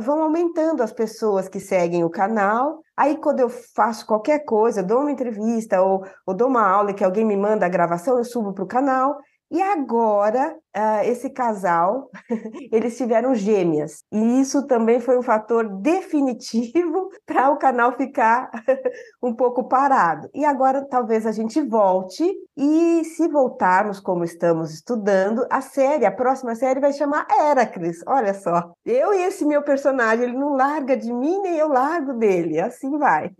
vão 0.00 0.22
aumentando 0.22 0.82
as 0.82 0.92
pessoas 0.92 1.48
que 1.48 1.60
seguem 1.60 2.04
o 2.04 2.10
canal. 2.10 2.80
Aí, 2.96 3.16
quando 3.16 3.40
eu 3.40 3.48
faço 3.48 4.06
qualquer 4.06 4.44
coisa, 4.44 4.82
dou 4.82 5.00
uma 5.00 5.10
entrevista 5.10 5.82
ou, 5.82 6.04
ou 6.26 6.34
dou 6.34 6.48
uma 6.48 6.66
aula 6.66 6.94
que 6.94 7.04
alguém 7.04 7.24
me 7.24 7.36
manda 7.36 7.66
a 7.66 7.68
gravação, 7.68 8.18
eu 8.18 8.24
subo 8.24 8.52
para 8.52 8.64
o 8.64 8.68
canal. 8.68 9.18
E 9.52 9.60
agora, 9.60 10.56
uh, 10.74 11.04
esse 11.04 11.28
casal, 11.28 12.10
eles 12.72 12.96
tiveram 12.96 13.34
gêmeas. 13.34 14.02
E 14.10 14.40
isso 14.40 14.66
também 14.66 14.98
foi 14.98 15.18
um 15.18 15.22
fator 15.22 15.68
definitivo 15.68 17.10
para 17.26 17.50
o 17.50 17.58
canal 17.58 17.92
ficar 17.92 18.50
um 19.22 19.34
pouco 19.34 19.68
parado. 19.68 20.30
E 20.34 20.42
agora 20.42 20.86
talvez 20.88 21.26
a 21.26 21.32
gente 21.32 21.60
volte. 21.60 22.24
E 22.56 23.04
se 23.04 23.28
voltarmos 23.28 24.00
como 24.00 24.24
estamos 24.24 24.72
estudando, 24.72 25.46
a 25.50 25.60
série, 25.60 26.06
a 26.06 26.12
próxima 26.12 26.54
série 26.54 26.80
vai 26.80 26.92
chamar 26.94 27.26
Heracles. 27.30 28.00
Olha 28.06 28.32
só. 28.32 28.72
Eu 28.86 29.12
e 29.12 29.22
esse 29.22 29.44
meu 29.44 29.62
personagem, 29.62 30.24
ele 30.24 30.38
não 30.38 30.54
larga 30.54 30.96
de 30.96 31.12
mim, 31.12 31.40
nem 31.40 31.56
eu 31.56 31.68
largo 31.68 32.14
dele. 32.14 32.58
Assim 32.58 32.98
vai. 32.98 33.30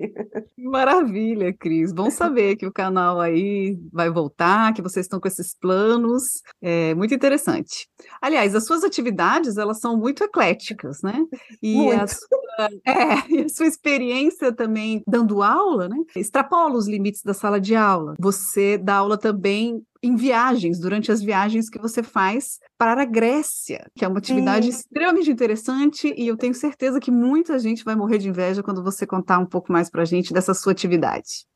Maravilha, 0.59 1.55
Cris. 1.59 1.93
Bom 1.93 2.11
saber 2.11 2.57
que 2.57 2.67
o 2.67 2.73
canal 2.73 3.19
aí 3.19 3.79
vai 3.91 4.11
voltar, 4.11 4.75
que 4.75 4.83
vocês 4.83 5.07
estão 5.07 5.21
com 5.21 5.29
esses 5.29 5.55
planos. 5.55 6.02
É 6.61 6.95
muito 6.95 7.15
interessante. 7.15 7.87
Aliás, 8.21 8.55
as 8.55 8.65
suas 8.65 8.85
atividades, 8.85 9.57
elas 9.57 9.81
são 9.81 9.97
muito 9.97 10.25
ecléticas, 10.25 11.03
né? 11.03 11.25
E, 11.63 11.75
muito. 11.75 12.03
A, 12.03 12.07
sua, 12.07 12.69
é, 12.87 13.33
e 13.33 13.45
a 13.45 13.49
sua 13.49 13.67
experiência 13.67 14.53
também 14.53 15.03
dando 15.07 15.43
aula, 15.43 15.89
né? 15.89 15.97
Extrapola 16.17 16.77
os 16.77 16.89
limites 16.89 17.23
da 17.23 17.35
sala 17.35 17.61
de 17.61 17.75
aula. 17.75 18.15
Você 18.19 18.79
dá 18.79 18.97
aula 18.97 19.19
também 19.19 19.83
em 20.03 20.17
viagens, 20.17 20.81
durante 20.81 21.13
as 21.13 21.23
viagens 21.23 21.71
que 21.71 21.79
você 21.79 22.03
faz 22.03 22.59
para 22.77 23.03
a 23.03 23.05
Grécia, 23.05 23.87
que 23.95 24.05
é 24.05 24.09
uma 24.09 24.19
atividade 24.19 24.69
extremamente 24.69 25.31
interessante 25.31 26.13
e 26.17 26.27
eu 26.27 26.37
tenho 26.37 26.55
certeza 26.55 26.99
que 26.99 27.11
muita 27.11 27.59
gente 27.59 27.85
vai 27.85 27.95
morrer 27.95 28.19
de 28.19 28.29
inveja 28.29 28.63
quando 28.63 28.83
você 28.83 29.07
contar 29.07 29.39
um 29.39 29.47
pouco 29.47 29.73
mais 29.73 29.89
para 29.89 30.03
a 30.03 30.05
gente 30.05 30.35
dessa 30.35 30.53
sua 30.53 30.73
atividade. 30.73 31.47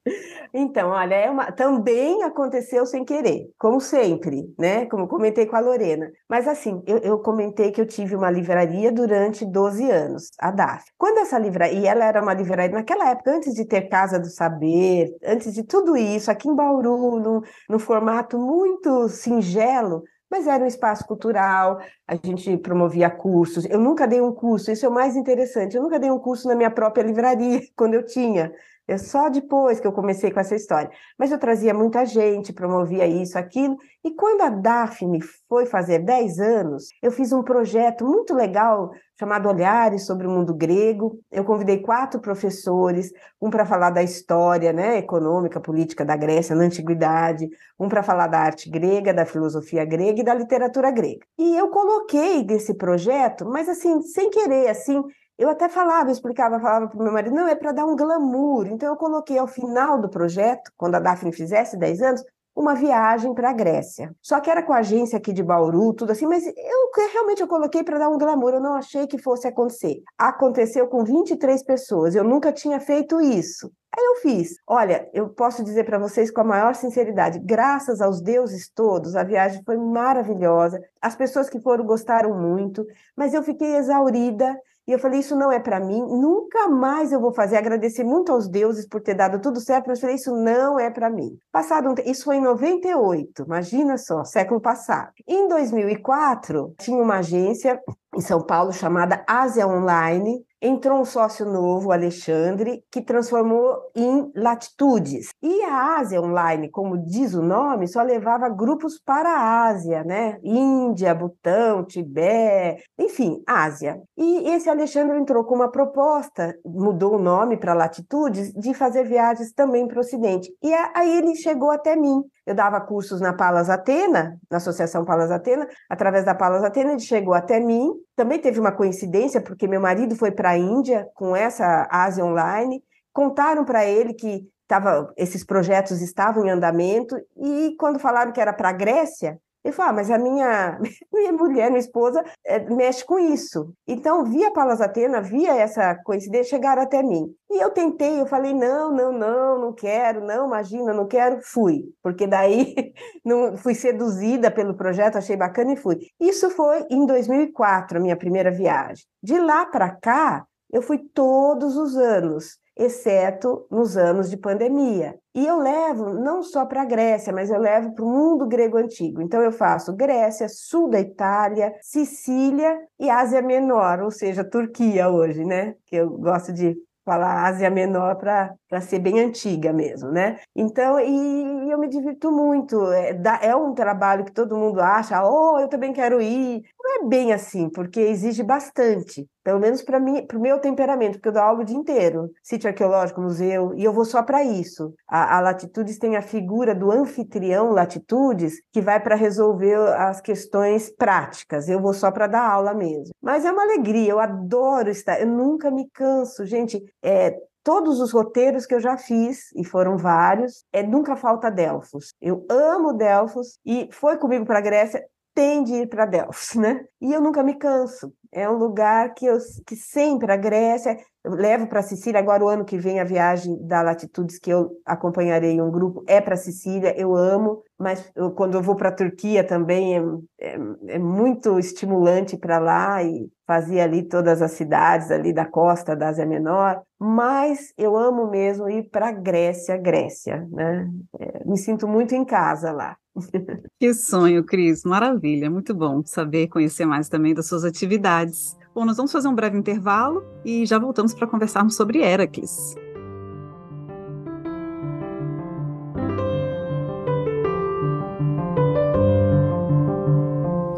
Então, 0.54 0.90
olha, 0.90 1.14
é 1.16 1.28
uma... 1.28 1.50
também 1.50 2.22
aconteceu 2.22 2.86
sem 2.86 3.04
querer, 3.04 3.50
como 3.58 3.80
sempre, 3.80 4.54
né? 4.56 4.86
Como 4.86 5.08
comentei 5.08 5.46
com 5.46 5.56
a 5.56 5.60
Lorena. 5.60 6.10
Mas 6.28 6.46
assim, 6.46 6.80
eu, 6.86 6.98
eu 6.98 7.18
comentei 7.18 7.72
que 7.72 7.80
eu 7.80 7.86
tive 7.86 8.14
uma 8.14 8.30
livraria 8.30 8.92
durante 8.92 9.44
12 9.44 9.90
anos, 9.90 10.30
a 10.38 10.50
DAF. 10.52 10.84
Quando 10.96 11.18
essa 11.18 11.38
livraria, 11.38 11.80
e 11.80 11.86
ela 11.86 12.04
era 12.04 12.22
uma 12.22 12.32
livraria 12.32 12.76
naquela 12.76 13.10
época, 13.10 13.32
antes 13.32 13.52
de 13.52 13.64
ter 13.66 13.88
Casa 13.88 14.18
do 14.18 14.30
Saber, 14.30 15.08
antes 15.24 15.52
de 15.52 15.64
tudo 15.64 15.96
isso, 15.96 16.30
aqui 16.30 16.48
em 16.48 16.54
Bauru, 16.54 17.18
no, 17.18 17.42
no 17.68 17.78
formato 17.78 18.36
muito 18.38 19.09
singelo, 19.09 20.02
mas 20.31 20.47
era 20.47 20.62
um 20.62 20.66
espaço 20.66 21.07
cultural, 21.07 21.81
a 22.07 22.16
gente 22.16 22.57
promovia 22.59 23.09
cursos. 23.09 23.64
Eu 23.66 23.78
nunca 23.78 24.07
dei 24.07 24.21
um 24.21 24.33
curso, 24.33 24.71
isso 24.71 24.85
é 24.85 24.88
o 24.88 24.93
mais 24.93 25.16
interessante. 25.16 25.76
Eu 25.76 25.83
nunca 25.83 25.99
dei 25.99 26.11
um 26.11 26.19
curso 26.19 26.49
na 26.49 26.55
minha 26.55 26.71
própria 26.71 27.02
livraria, 27.02 27.61
quando 27.76 27.95
eu 27.95 28.05
tinha. 28.05 28.52
É 28.88 28.97
só 28.99 29.28
depois 29.28 29.81
que 29.81 29.87
eu 29.87 29.93
comecei 29.93 30.31
com 30.31 30.38
essa 30.38 30.55
história. 30.55 30.90
Mas 31.19 31.33
eu 31.33 31.38
trazia 31.38 31.75
muita 31.75 32.05
gente, 32.07 32.52
promovia 32.52 33.07
isso, 33.07 33.38
aquilo. 33.38 33.76
E 34.05 34.14
quando 34.14 34.43
a 34.43 34.49
Daphne 34.49 35.21
foi 35.49 35.66
fazer 35.66 35.99
10 36.00 36.38
anos, 36.38 36.88
eu 37.02 37.11
fiz 37.11 37.33
um 37.33 37.43
projeto 37.43 38.05
muito 38.05 38.33
legal 38.33 38.90
chamado 39.19 39.49
Olhares 39.49 40.07
sobre 40.07 40.26
o 40.26 40.31
Mundo 40.31 40.55
Grego. 40.55 41.19
Eu 41.33 41.45
convidei 41.45 41.78
quatro 41.78 42.21
professores, 42.21 43.11
um 43.40 43.50
para 43.50 43.66
falar 43.66 43.90
da 43.90 44.02
história 44.02 44.73
né, 44.73 44.99
econômica, 44.99 45.61
política 45.61 46.05
da 46.05 46.16
Grécia 46.16 46.55
na 46.55 46.64
Antiguidade, 46.64 47.49
um 47.81 47.88
para 47.88 48.02
falar 48.02 48.28
da 48.28 48.38
arte 48.38 48.71
grega, 48.71 49.12
da 49.12 49.26
filosofia 49.26 49.85
grega 49.85 50.21
e 50.21 50.25
da 50.25 50.35
literatura 50.35 50.90
grega. 50.90 51.26
E 51.38 51.57
eu 51.57 51.69
coloquei 51.69 52.45
desse 52.45 52.75
projeto, 52.75 53.45
mas 53.47 53.69
assim, 53.69 54.00
sem 54.02 54.31
querer, 54.31 54.69
assim, 54.69 55.02
eu 55.38 55.49
até 55.49 55.69
falava, 55.69 56.09
eu 56.09 56.12
explicava, 56.12 56.59
falava 56.59 56.88
para 56.88 56.99
o 56.99 57.02
meu 57.02 57.12
marido, 57.12 57.35
não, 57.35 57.47
é 57.47 57.55
para 57.55 57.73
dar 57.73 57.87
um 57.87 57.97
glamour. 57.97 58.66
Então 58.69 58.88
eu 58.88 58.97
coloquei 58.97 59.38
ao 59.38 59.47
final 59.47 60.00
do 60.00 60.09
projeto, 60.09 60.73
quando 60.76 60.95
a 60.95 61.00
Daphne 61.00 61.33
fizesse 61.33 61.76
10 61.76 62.02
anos, 62.02 62.25
uma 62.57 62.75
viagem 62.75 63.35
para 63.35 63.50
a 63.50 63.52
Grécia. 63.52 64.14
Só 64.23 64.40
que 64.40 64.50
era 64.50 64.62
com 64.62 64.73
a 64.73 64.78
agência 64.78 65.19
aqui 65.19 65.31
de 65.31 65.43
Bauru, 65.43 65.93
tudo 65.93 66.12
assim, 66.12 66.26
mas 66.26 66.43
eu 66.47 66.90
realmente 67.12 67.43
eu 67.43 67.47
coloquei 67.47 67.85
para 67.85 67.99
dar 67.99 68.09
um 68.09 68.16
glamour, 68.16 68.55
eu 68.55 68.61
não 68.61 68.75
achei 68.75 69.07
que 69.07 69.19
fosse 69.19 69.47
acontecer. 69.47 70.02
Aconteceu 70.16 70.88
com 70.88 71.05
23 71.05 71.62
pessoas, 71.62 72.14
eu 72.14 72.25
nunca 72.25 72.50
tinha 72.50 72.81
feito 72.81 73.21
isso. 73.21 73.71
Aí 73.95 74.05
eu 74.05 74.16
fiz. 74.16 74.57
Olha, 74.66 75.09
eu 75.12 75.28
posso 75.28 75.62
dizer 75.62 75.85
para 75.85 75.99
vocês 75.99 76.31
com 76.31 76.40
a 76.40 76.45
maior 76.45 76.75
sinceridade, 76.75 77.38
graças 77.38 78.00
aos 78.00 78.23
deuses 78.23 78.71
todos, 78.71 79.14
a 79.14 79.23
viagem 79.23 79.62
foi 79.62 79.76
maravilhosa. 79.76 80.81
As 81.00 81.14
pessoas 81.14 81.50
que 81.50 81.61
foram 81.61 81.85
gostaram 81.85 82.40
muito, 82.40 82.87
mas 83.14 83.35
eu 83.35 83.43
fiquei 83.43 83.76
exaurida 83.76 84.59
e 84.87 84.93
eu 84.93 84.99
falei, 84.99 85.19
isso 85.19 85.35
não 85.35 85.50
é 85.50 85.59
para 85.59 85.81
mim, 85.81 86.00
nunca 86.00 86.69
mais 86.69 87.11
eu 87.11 87.21
vou 87.21 87.33
fazer. 87.33 87.57
Agradecer 87.57 88.05
muito 88.05 88.31
aos 88.31 88.49
deuses 88.49 88.87
por 88.87 89.00
ter 89.00 89.14
dado 89.14 89.40
tudo 89.40 89.61
certo, 89.61 89.88
mas 89.88 89.99
eu 89.99 90.02
falei, 90.02 90.16
isso 90.16 90.35
não 90.37 90.78
é 90.78 90.90
para 90.90 91.11
mim. 91.11 91.37
Passado 91.50 91.90
um 91.90 91.95
isso 92.05 92.25
foi 92.25 92.37
em 92.37 92.40
98, 92.40 93.43
imagina 93.43 93.99
só, 93.99 94.23
século 94.23 94.61
passado. 94.61 95.11
Em 95.26 95.49
2004, 95.49 96.75
tinha 96.78 97.02
uma 97.02 97.16
agência 97.16 97.81
em 98.14 98.21
São 98.21 98.40
Paulo 98.40 98.73
chamada 98.73 99.25
Ásia 99.26 99.66
Online, 99.66 100.45
entrou 100.60 101.00
um 101.00 101.04
sócio 101.04 101.44
novo, 101.46 101.92
Alexandre, 101.92 102.82
que 102.90 103.02
transformou 103.02 103.76
em 103.94 104.30
Latitudes. 104.34 105.30
E 105.42 105.62
a 105.62 105.98
Ásia 105.98 106.20
Online, 106.20 106.70
como 106.70 106.98
diz 106.98 107.34
o 107.34 107.42
nome, 107.42 107.86
só 107.86 108.02
levava 108.02 108.48
grupos 108.48 108.98
para 108.98 109.28
a 109.30 109.66
Ásia, 109.66 110.02
né? 110.04 110.38
Índia, 110.42 111.14
Butão, 111.14 111.84
Tibete, 111.84 112.82
enfim, 112.98 113.42
Ásia. 113.46 114.00
E 114.16 114.50
esse 114.50 114.68
Alexandre 114.68 115.18
entrou 115.18 115.44
com 115.44 115.54
uma 115.54 115.70
proposta, 115.70 116.54
mudou 116.64 117.16
o 117.16 117.22
nome 117.22 117.56
para 117.56 117.75
Latitudes, 117.75 118.52
de 118.52 118.75
fazer 118.75 119.04
viagens 119.04 119.52
também 119.52 119.86
para 119.86 119.98
o 119.98 120.00
Ocidente. 120.00 120.50
E 120.62 120.72
aí 120.94 121.18
ele 121.18 121.34
chegou 121.34 121.70
até 121.70 121.96
mim. 121.96 122.22
Eu 122.46 122.54
dava 122.54 122.80
cursos 122.80 123.20
na 123.20 123.32
Palas 123.32 123.68
Atena, 123.68 124.38
na 124.48 124.58
Associação 124.58 125.04
Palas 125.04 125.32
Atena. 125.32 125.66
Através 125.90 126.24
da 126.24 126.32
Palas 126.32 126.62
Atena, 126.62 126.92
ele 126.92 127.00
chegou 127.00 127.34
até 127.34 127.58
mim. 127.58 127.92
Também 128.14 128.38
teve 128.38 128.60
uma 128.60 128.70
coincidência, 128.70 129.40
porque 129.40 129.66
meu 129.66 129.80
marido 129.80 130.14
foi 130.14 130.30
para 130.30 130.50
a 130.50 130.56
Índia 130.56 131.08
com 131.14 131.34
essa 131.34 131.88
Ásia 131.90 132.24
Online. 132.24 132.80
Contaram 133.12 133.64
para 133.64 133.84
ele 133.84 134.14
que 134.14 134.48
tava, 134.68 135.12
esses 135.16 135.44
projetos 135.44 136.00
estavam 136.00 136.46
em 136.46 136.50
andamento. 136.50 137.16
E 137.36 137.74
quando 137.80 137.98
falaram 137.98 138.30
que 138.30 138.40
era 138.40 138.52
para 138.52 138.68
a 138.68 138.72
Grécia, 138.72 139.40
ele 139.66 139.73
falou, 139.73 139.90
ah, 139.90 139.94
mas 139.94 140.11
a 140.11 140.18
minha, 140.18 140.78
minha 141.12 141.32
mulher, 141.32 141.68
minha 141.70 141.80
esposa, 141.80 142.25
é, 142.44 142.58
mexe 142.70 143.04
com 143.04 143.18
isso. 143.18 143.73
Então, 143.87 144.25
via 144.25 144.52
Palas 144.52 144.80
Atena, 144.80 145.20
via 145.20 145.54
essa 145.56 145.94
coincidência, 146.04 146.56
chegaram 146.56 146.82
até 146.82 147.02
mim. 147.02 147.35
E 147.50 147.62
eu 147.62 147.70
tentei, 147.70 148.20
eu 148.20 148.26
falei, 148.26 148.54
não, 148.54 148.92
não, 148.92 149.12
não, 149.12 149.61
não 149.61 149.73
quero, 149.73 150.25
não, 150.25 150.46
imagina, 150.46 150.92
não 150.92 151.06
quero, 151.06 151.40
fui. 151.42 151.85
Porque 152.02 152.26
daí 152.26 152.75
não, 153.25 153.56
fui 153.56 153.75
seduzida 153.75 154.50
pelo 154.50 154.76
projeto, 154.76 155.18
achei 155.18 155.37
bacana 155.37 155.73
e 155.73 155.76
fui. 155.76 155.99
Isso 156.20 156.49
foi 156.50 156.87
em 156.88 157.04
2004, 157.04 157.99
a 157.99 158.00
minha 158.00 158.16
primeira 158.16 158.50
viagem. 158.50 159.04
De 159.23 159.38
lá 159.38 159.66
para 159.66 159.90
cá, 159.90 160.46
eu 160.73 160.80
fui 160.80 160.99
todos 161.12 161.76
os 161.76 161.96
anos 161.96 162.58
exceto 162.76 163.66
nos 163.71 163.97
anos 163.97 164.28
de 164.28 164.37
pandemia. 164.37 165.18
E 165.35 165.47
eu 165.47 165.59
levo 165.59 166.14
não 166.14 166.42
só 166.42 166.66
para 166.66 166.83
a 166.83 166.85
Grécia, 166.85 167.33
mas 167.33 167.50
eu 167.50 167.59
levo 167.59 167.95
para 167.95 168.04
o 168.04 168.11
mundo 168.11 168.47
grego 168.47 168.76
antigo. 168.76 169.23
Então 169.23 169.40
eu 169.42 169.52
faço 169.52 169.95
Grécia, 169.95 170.49
sul 170.49 170.88
da 170.88 171.00
Itália, 171.00 171.75
Sicília 171.80 172.78
e 172.99 173.09
Ásia 173.09 173.42
Menor, 173.42 174.00
ou 174.00 174.11
seja, 174.11 174.45
Turquia 174.45 175.09
hoje, 175.09 175.45
né? 175.45 175.75
Que 175.87 175.97
eu 175.97 176.11
gosto 176.11 176.52
de 176.52 176.76
falar 177.06 177.47
Ásia 177.47 177.71
Menor 177.71 178.16
para 178.16 178.80
ser 178.80 178.99
bem 178.99 179.21
antiga 179.21 179.73
mesmo, 179.73 180.11
né? 180.11 180.40
Então, 180.54 180.99
e, 180.99 181.66
e 181.66 181.71
eu 181.71 181.78
me 181.78 181.88
divirto 181.88 182.33
muito. 182.33 182.90
É, 182.92 183.16
é, 183.42 183.54
um 183.54 183.73
trabalho 183.73 184.25
que 184.25 184.33
todo 184.33 184.56
mundo 184.56 184.80
acha, 184.80 185.25
oh, 185.25 185.59
eu 185.61 185.68
também 185.68 185.92
quero 185.92 186.21
ir. 186.21 186.64
Não 186.87 187.05
é 187.05 187.09
bem 187.09 187.33
assim, 187.33 187.69
porque 187.69 187.99
exige 187.99 188.45
bastante. 188.45 189.26
Pelo 189.43 189.59
menos 189.59 189.83
para 189.83 189.99
mim, 189.99 190.25
para 190.25 190.38
o 190.38 190.40
meu 190.40 190.61
temperamento, 190.61 191.14
porque 191.14 191.28
eu 191.28 191.33
dou 191.33 191.43
aula 191.43 191.62
o 191.62 191.64
dia 191.64 191.76
inteiro. 191.76 192.31
Sítio 192.45 192.69
arqueológico, 192.69 193.21
museu, 193.21 193.75
e 193.75 193.83
eu 193.83 193.93
vou 193.93 194.05
só 194.05 194.23
para 194.23 194.45
isso. 194.45 194.95
A, 195.09 195.37
a, 195.37 195.40
Latitudes 195.40 195.99
tem 195.99 196.14
a 196.14 196.23
figura 196.23 196.76
do 196.76 196.93
anfitrião 196.93 197.73
Latitudes, 197.73 198.62
que 198.73 198.81
vai 198.81 199.02
para 199.02 199.16
resolver 199.16 199.75
as 199.99 200.21
questões 200.21 200.88
práticas. 200.88 201.69
Eu 201.69 201.81
vou 201.81 201.93
só 201.93 202.12
para 202.12 202.28
dar 202.28 202.49
aula 202.49 202.73
mesmo. 202.73 203.12
Mas 203.21 203.45
é 203.45 203.50
uma 203.50 203.64
alegria, 203.64 204.12
eu 204.12 204.21
adoro 204.21 204.88
estar, 204.88 205.21
eu 205.21 205.26
nunca 205.26 205.73
me 205.73 205.90
canso. 205.90 206.47
Gente, 206.47 206.81
é, 207.02 207.37
todos 207.64 208.00
os 208.00 208.12
roteiros 208.12 208.64
que 208.64 208.76
eu 208.76 208.81
já 208.81 208.97
fiz, 208.97 209.50
e 209.57 209.64
foram 209.64 209.97
vários, 209.97 210.64
é 210.73 210.85
nunca 210.85 211.16
falta 211.16 211.50
Delfos. 211.50 212.14
Eu 212.21 212.47
amo 212.49 212.93
Delfos 212.93 213.59
e 213.66 213.88
foi 213.90 214.16
comigo 214.19 214.47
para 214.47 214.59
a 214.59 214.62
Grécia, 214.62 215.05
tem 215.37 215.62
de 215.62 215.75
ir 215.75 215.88
para 215.88 216.07
Delfos, 216.07 216.55
né? 216.55 216.87
E 217.00 217.12
eu 217.12 217.21
nunca 217.21 217.43
me 217.45 217.55
canso. 217.57 218.12
É 218.33 218.49
um 218.49 218.55
lugar 218.57 219.14
que 219.14 219.26
eu 219.26 219.38
que 219.66 219.76
sempre 219.76 220.33
a 220.33 220.37
Grécia, 220.37 220.99
levo 221.35 221.66
para 221.66 221.83
Sicília 221.83 222.21
agora 222.21 222.45
o 222.45 222.49
ano 222.49 222.64
que 222.64 222.78
vem 222.78 223.00
a 223.00 223.04
viagem 223.04 223.56
da 223.66 223.83
Latitudes 223.83 224.38
que 224.38 224.50
eu 224.50 224.71
acompanharei 224.85 225.61
um 225.61 225.71
grupo 225.71 226.04
é 226.06 226.21
para 226.21 226.37
Sicília, 226.37 226.95
eu 226.97 227.14
amo, 227.14 227.62
mas 227.78 228.11
eu, 228.14 228.30
quando 228.30 228.54
eu 228.54 228.62
vou 228.62 228.76
para 228.76 228.90
a 228.90 228.95
Turquia 228.95 229.45
também 229.45 229.97
é, 229.97 230.02
é, 230.40 230.59
é 230.88 230.99
muito 230.99 231.59
estimulante 231.59 232.37
para 232.37 232.59
lá 232.59 233.02
e 233.02 233.28
fazia 233.47 233.85
ali 233.85 234.02
todas 234.02 234.42
as 234.42 234.52
cidades 234.52 235.11
ali 235.11 235.33
da 235.33 235.45
costa 235.45 235.95
da 235.95 236.09
Ásia 236.09 236.26
Menor, 236.26 236.83
mas 236.99 237.73
eu 237.78 237.97
amo 237.97 238.28
mesmo 238.28 238.68
ir 238.68 238.90
para 238.90 239.12
Grécia, 239.12 239.76
Grécia, 239.76 240.47
né? 240.50 240.90
É, 241.18 241.45
me 241.45 241.56
sinto 241.56 241.87
muito 241.87 242.14
em 242.14 242.25
casa 242.25 242.73
lá. 242.73 242.97
Que 243.78 243.92
sonho, 243.92 244.45
Cris, 244.45 244.85
maravilha, 244.85 245.50
muito 245.50 245.75
bom 245.75 246.02
saber, 246.04 246.49
conhecer 246.49 246.87
mais 246.87 247.09
também 247.09 247.35
das 247.35 247.47
suas 247.47 247.64
atividades. 247.64 248.56
Bom, 248.76 248.85
nós 248.85 248.99
vamos 248.99 249.11
fazer 249.11 249.26
um 249.26 249.35
breve 249.35 249.56
intervalo 249.56 250.23
e 250.45 250.66
já 250.66 250.78
voltamos 250.78 251.14
para 251.14 251.26
conversarmos 251.26 251.75
sobre 251.75 252.02
Heracles. 252.02 252.75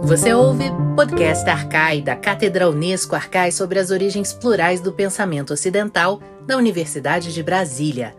Você 0.04 0.32
ouve 0.32 0.70
podcast 0.94 1.50
Arcai, 1.50 2.00
da 2.00 2.14
Cátedra 2.14 2.70
Unesco 2.70 3.16
Arcai 3.16 3.50
sobre 3.50 3.80
as 3.80 3.90
origens 3.90 4.32
plurais 4.32 4.80
do 4.80 4.92
pensamento 4.92 5.52
ocidental 5.52 6.20
da 6.46 6.56
Universidade 6.56 7.34
de 7.34 7.42
Brasília. 7.42 8.14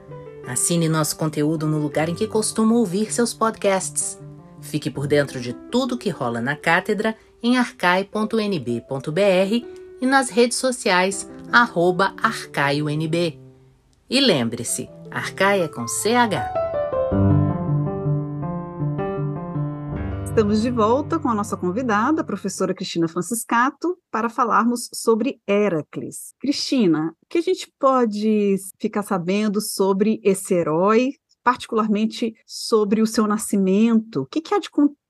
Assine 0.45 0.89
nosso 0.89 1.15
conteúdo 1.15 1.65
no 1.65 1.77
lugar 1.77 2.09
em 2.09 2.15
que 2.15 2.27
costuma 2.27 2.75
ouvir 2.75 3.13
seus 3.13 3.33
podcasts. 3.33 4.19
Fique 4.59 4.91
por 4.91 5.07
dentro 5.07 5.39
de 5.39 5.53
tudo 5.53 5.97
que 5.97 6.09
rola 6.09 6.41
na 6.41 6.57
cátedra 6.57 7.15
em 7.41 7.57
arcai.nb.br 7.57 8.29
e 10.01 10.05
nas 10.05 10.29
redes 10.29 10.57
sociais 10.57 11.29
arroba 11.51 12.13
arcaionb. 12.21 13.39
E 14.09 14.19
lembre-se, 14.19 14.89
Arcai 15.11 15.61
é 15.61 15.67
com 15.67 15.87
CH. 15.87 16.69
Estamos 20.23 20.61
de 20.61 20.69
volta 20.69 21.19
com 21.19 21.27
a 21.27 21.33
nossa 21.33 21.57
convidada, 21.57 22.21
a 22.21 22.23
professora 22.23 22.73
Cristina 22.73 23.07
Franciscato, 23.07 23.97
para 24.11 24.29
falarmos 24.29 24.89
sobre 24.93 25.41
Heracles. 25.47 26.33
Cristina, 26.39 27.13
o 27.21 27.25
que 27.27 27.39
a 27.39 27.41
gente 27.41 27.71
pode 27.79 28.55
ficar 28.79 29.03
sabendo 29.03 29.59
sobre 29.59 30.21
esse 30.23 30.53
herói, 30.53 31.15
particularmente 31.43 32.35
sobre 32.45 33.01
o 33.01 33.07
seu 33.07 33.27
nascimento? 33.27 34.21
O 34.21 34.25
que, 34.27 34.39
que 34.39 34.53
há 34.53 34.59
de 34.59 34.69